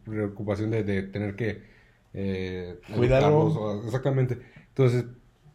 [0.03, 1.61] preocupación de, de tener que
[2.13, 3.83] eh, cuidarlo.
[3.85, 4.39] Exactamente.
[4.69, 5.05] Entonces,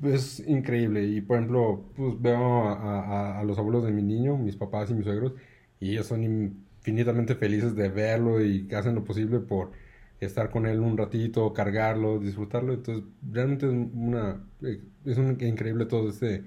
[0.03, 1.05] es increíble.
[1.05, 4.95] Y por ejemplo, pues veo a, a, los abuelos de mi niño, mis papás y
[4.95, 5.33] mis suegros,
[5.81, 9.73] y ellos son infinitamente felices de verlo y hacen lo posible por
[10.21, 12.73] estar con él un ratito, cargarlo, disfrutarlo.
[12.75, 16.45] Entonces, realmente es una eh, es un, increíble todo este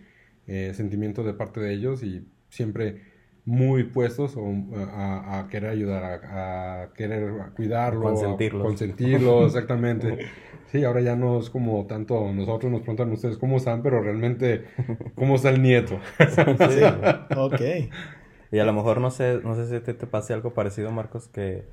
[0.48, 7.32] eh, sentimiento de parte de ellos y siempre muy puestos a, querer ayudar, a, querer
[7.56, 8.64] cuidarlo, consentirlo.
[8.64, 10.18] Consentirlo, exactamente.
[10.66, 14.66] Sí, ahora ya no es como tanto nosotros nos preguntan ustedes cómo están, pero realmente
[15.16, 15.98] cómo está el nieto.
[16.20, 16.82] sí,
[17.38, 17.62] ok.
[18.52, 21.30] Y a lo mejor no sé, no sé si te, te pase algo parecido, Marcos,
[21.30, 21.64] que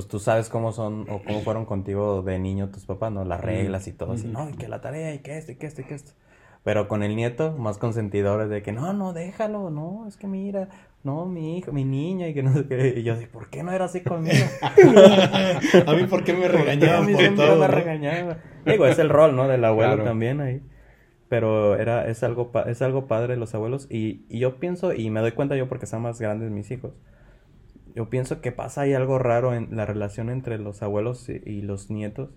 [0.00, 3.22] pues tú sabes cómo son o cómo fueron contigo de niño tus papás, ¿no?
[3.26, 5.66] Las reglas y todo así, no, y que la tarea, y que esto, y que
[5.66, 6.12] esto, y que esto.
[6.64, 10.70] Pero con el nieto, más consentidores de que, no, no, déjalo, no, es que mira,
[11.04, 12.94] no, mi hijo, mi niña, y que no sé qué.
[12.96, 14.46] Y yo ¿por qué no era así conmigo?
[15.86, 17.58] a mí, ¿por qué me regañaban por siempre todo?
[17.60, 18.38] me regañaba.
[18.64, 19.48] Digo, es el rol, ¿no?
[19.48, 20.62] Del abuelo también ahí.
[21.28, 23.86] Pero era, es algo, es algo padre los abuelos.
[23.90, 26.94] Y, y yo pienso, y me doy cuenta yo porque son más grandes mis hijos,
[28.00, 31.90] yo pienso que pasa ahí algo raro en la relación entre los abuelos y, los
[31.90, 32.30] nietos.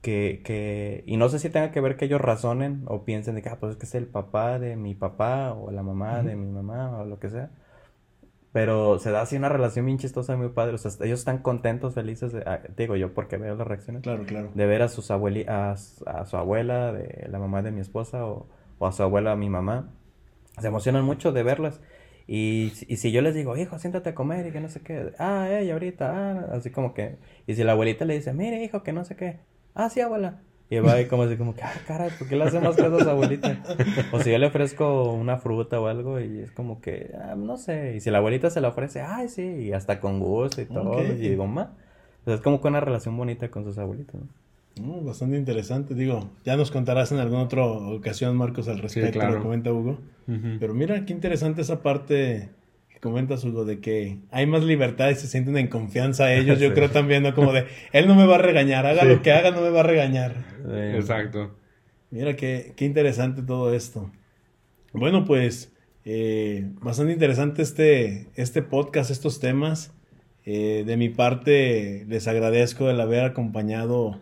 [0.00, 3.42] Que, que, y no sé si tenga que ver que ellos razonen o piensen de
[3.42, 6.36] que, ah, pues es que es el papá de mi papá o la mamá de
[6.36, 7.50] mi mamá o lo que sea.
[8.52, 10.76] Pero se da así una relación bien chistosa, muy padre.
[10.76, 14.02] O sea, ellos están contentos, felices, de, ah, digo yo porque veo las reacciones.
[14.02, 14.52] Claro, claro.
[14.54, 18.24] De ver a, sus abueli a, a, su abuela, de la mamá de mi esposa
[18.24, 18.46] o,
[18.78, 19.90] o a su abuela, mi mamá.
[20.58, 21.82] Se emocionan mucho de verlas.
[22.26, 25.12] Y, y si yo les digo, hijo, siéntate a comer y que no sé qué,
[25.18, 27.16] ah, eh, ahorita, ah, así como que,
[27.46, 29.40] y si la abuelita le dice, mire, hijo, que no sé qué,
[29.74, 30.40] ah, sí, abuela,
[30.72, 33.06] y va ahí como así, como que, ah, caray, ¿por qué le hace más cosas
[33.06, 33.62] abuelita?
[34.10, 37.58] O si yo le ofrezco una fruta o algo y es como que, ah, no
[37.58, 37.96] sé.
[37.96, 41.02] Y si la abuelita se la ofrece, ay, sí, y hasta con gusto y todo.
[41.02, 41.74] Y digo, ma.
[42.24, 44.28] es como que una relación bonita con sus abuelitos, ¿no?
[44.80, 49.42] Bastante interesante, digo, ya nos contarás en alguna otra ocasión, Marcos, al respecto, sí, lo
[49.42, 49.98] comenta Hugo.
[50.60, 52.50] Pero mira, qué interesante esa parte
[53.02, 56.88] comentas, Hugo, de que hay más libertad y se sienten en confianza ellos, yo creo
[56.88, 57.34] también, ¿no?
[57.34, 59.80] Como de, él no me va a regañar, haga lo que haga, no me va
[59.80, 60.36] a regañar.
[60.94, 61.56] Exacto.
[62.10, 64.12] Mira, qué, qué interesante todo esto.
[64.92, 69.92] Bueno, pues, eh, bastante interesante este, este podcast, estos temas.
[70.44, 74.20] Eh, de mi parte, les agradezco el haber acompañado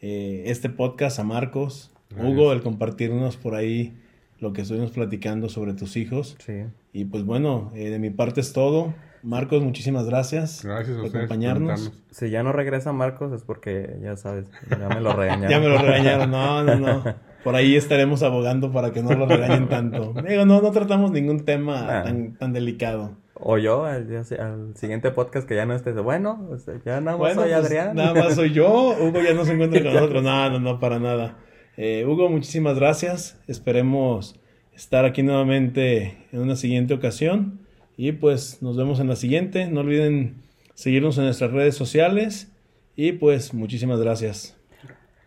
[0.00, 3.94] eh, este podcast a Marcos, Hugo, el compartirnos por ahí
[4.40, 6.36] lo que estuvimos platicando sobre tus hijos.
[6.38, 6.64] Sí.
[6.92, 8.94] Y pues bueno, eh, de mi parte es todo.
[9.22, 11.92] Marcos, muchísimas gracias, gracias por acompañarnos.
[12.10, 15.50] si ya no regresa Marcos es porque ya sabes, ya me lo regañaron.
[15.50, 17.04] ya me lo regañaron, no, no, no.
[17.44, 20.12] Por ahí estaremos abogando para que no lo regañen tanto.
[20.28, 23.12] Digo, no, no tratamos ningún tema tan, tan delicado.
[23.40, 26.48] O yo, al, al, siguiente podcast que ya no estés, bueno,
[26.84, 27.94] ya nada más soy pues, Adrián.
[27.94, 30.22] Nada más soy yo, Hugo ya no se encuentra con nosotros.
[30.22, 31.38] No, no, no, para nada.
[31.76, 33.40] Eh, Hugo, muchísimas gracias.
[33.46, 34.40] Esperemos
[34.74, 37.60] estar aquí nuevamente en una siguiente ocasión.
[37.96, 39.68] Y pues nos vemos en la siguiente.
[39.68, 40.42] No olviden
[40.74, 42.52] seguirnos en nuestras redes sociales.
[42.96, 44.56] Y pues muchísimas gracias.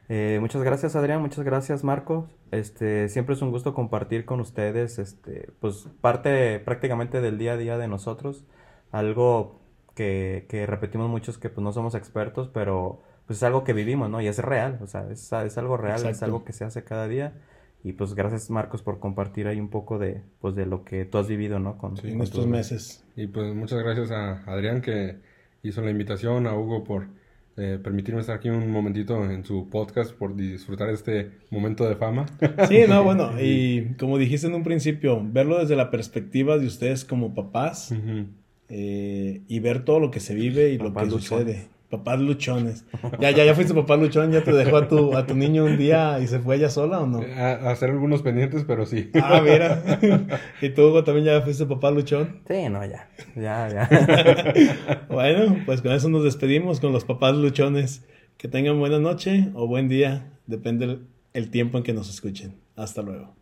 [0.09, 2.29] Eh, muchas gracias Adrián, muchas gracias Marco.
[2.51, 7.57] Este, siempre es un gusto compartir con ustedes, este, pues parte prácticamente del día a
[7.57, 8.43] día de nosotros.
[8.91, 9.61] Algo
[9.95, 14.09] que, que repetimos muchos que pues no somos expertos, pero pues es algo que vivimos,
[14.09, 14.19] ¿no?
[14.19, 17.07] Y es real, o sea, es, es algo real, es algo que se hace cada
[17.07, 17.33] día.
[17.83, 21.17] Y pues gracias Marcos por compartir ahí un poco de, pues, de lo que tú
[21.17, 21.77] has vivido, ¿no?
[21.77, 23.03] Con, en estos meses.
[23.15, 25.17] Y pues muchas gracias a Adrián que
[25.63, 27.07] hizo la invitación, a Hugo por
[27.57, 32.25] eh, permitirme estar aquí un momentito en su podcast, por disfrutar este momento de fama.
[32.67, 37.03] Sí, no, bueno, y como dijiste en un principio, verlo desde la perspectiva de ustedes
[37.03, 37.93] como papás
[38.69, 41.67] eh, y ver todo lo que se vive y lo que sucede.
[41.91, 42.85] Papás luchones.
[43.19, 45.77] Ya, ya, ya fuiste papá luchón, ya te dejó a tu, a tu niño un
[45.77, 47.19] día y se fue ella sola o no?
[47.19, 49.11] A, hacer algunos pendientes, pero sí.
[49.21, 49.83] Ah, mira.
[50.61, 52.39] ¿Y tú, Hugo, también ya fuiste papá luchón?
[52.47, 53.09] Sí, no, ya.
[53.35, 55.05] Ya, ya.
[55.09, 58.05] bueno, pues con eso nos despedimos con los papás luchones.
[58.37, 60.99] Que tengan buena noche o buen día, depende
[61.33, 62.55] el tiempo en que nos escuchen.
[62.77, 63.35] Hasta luego.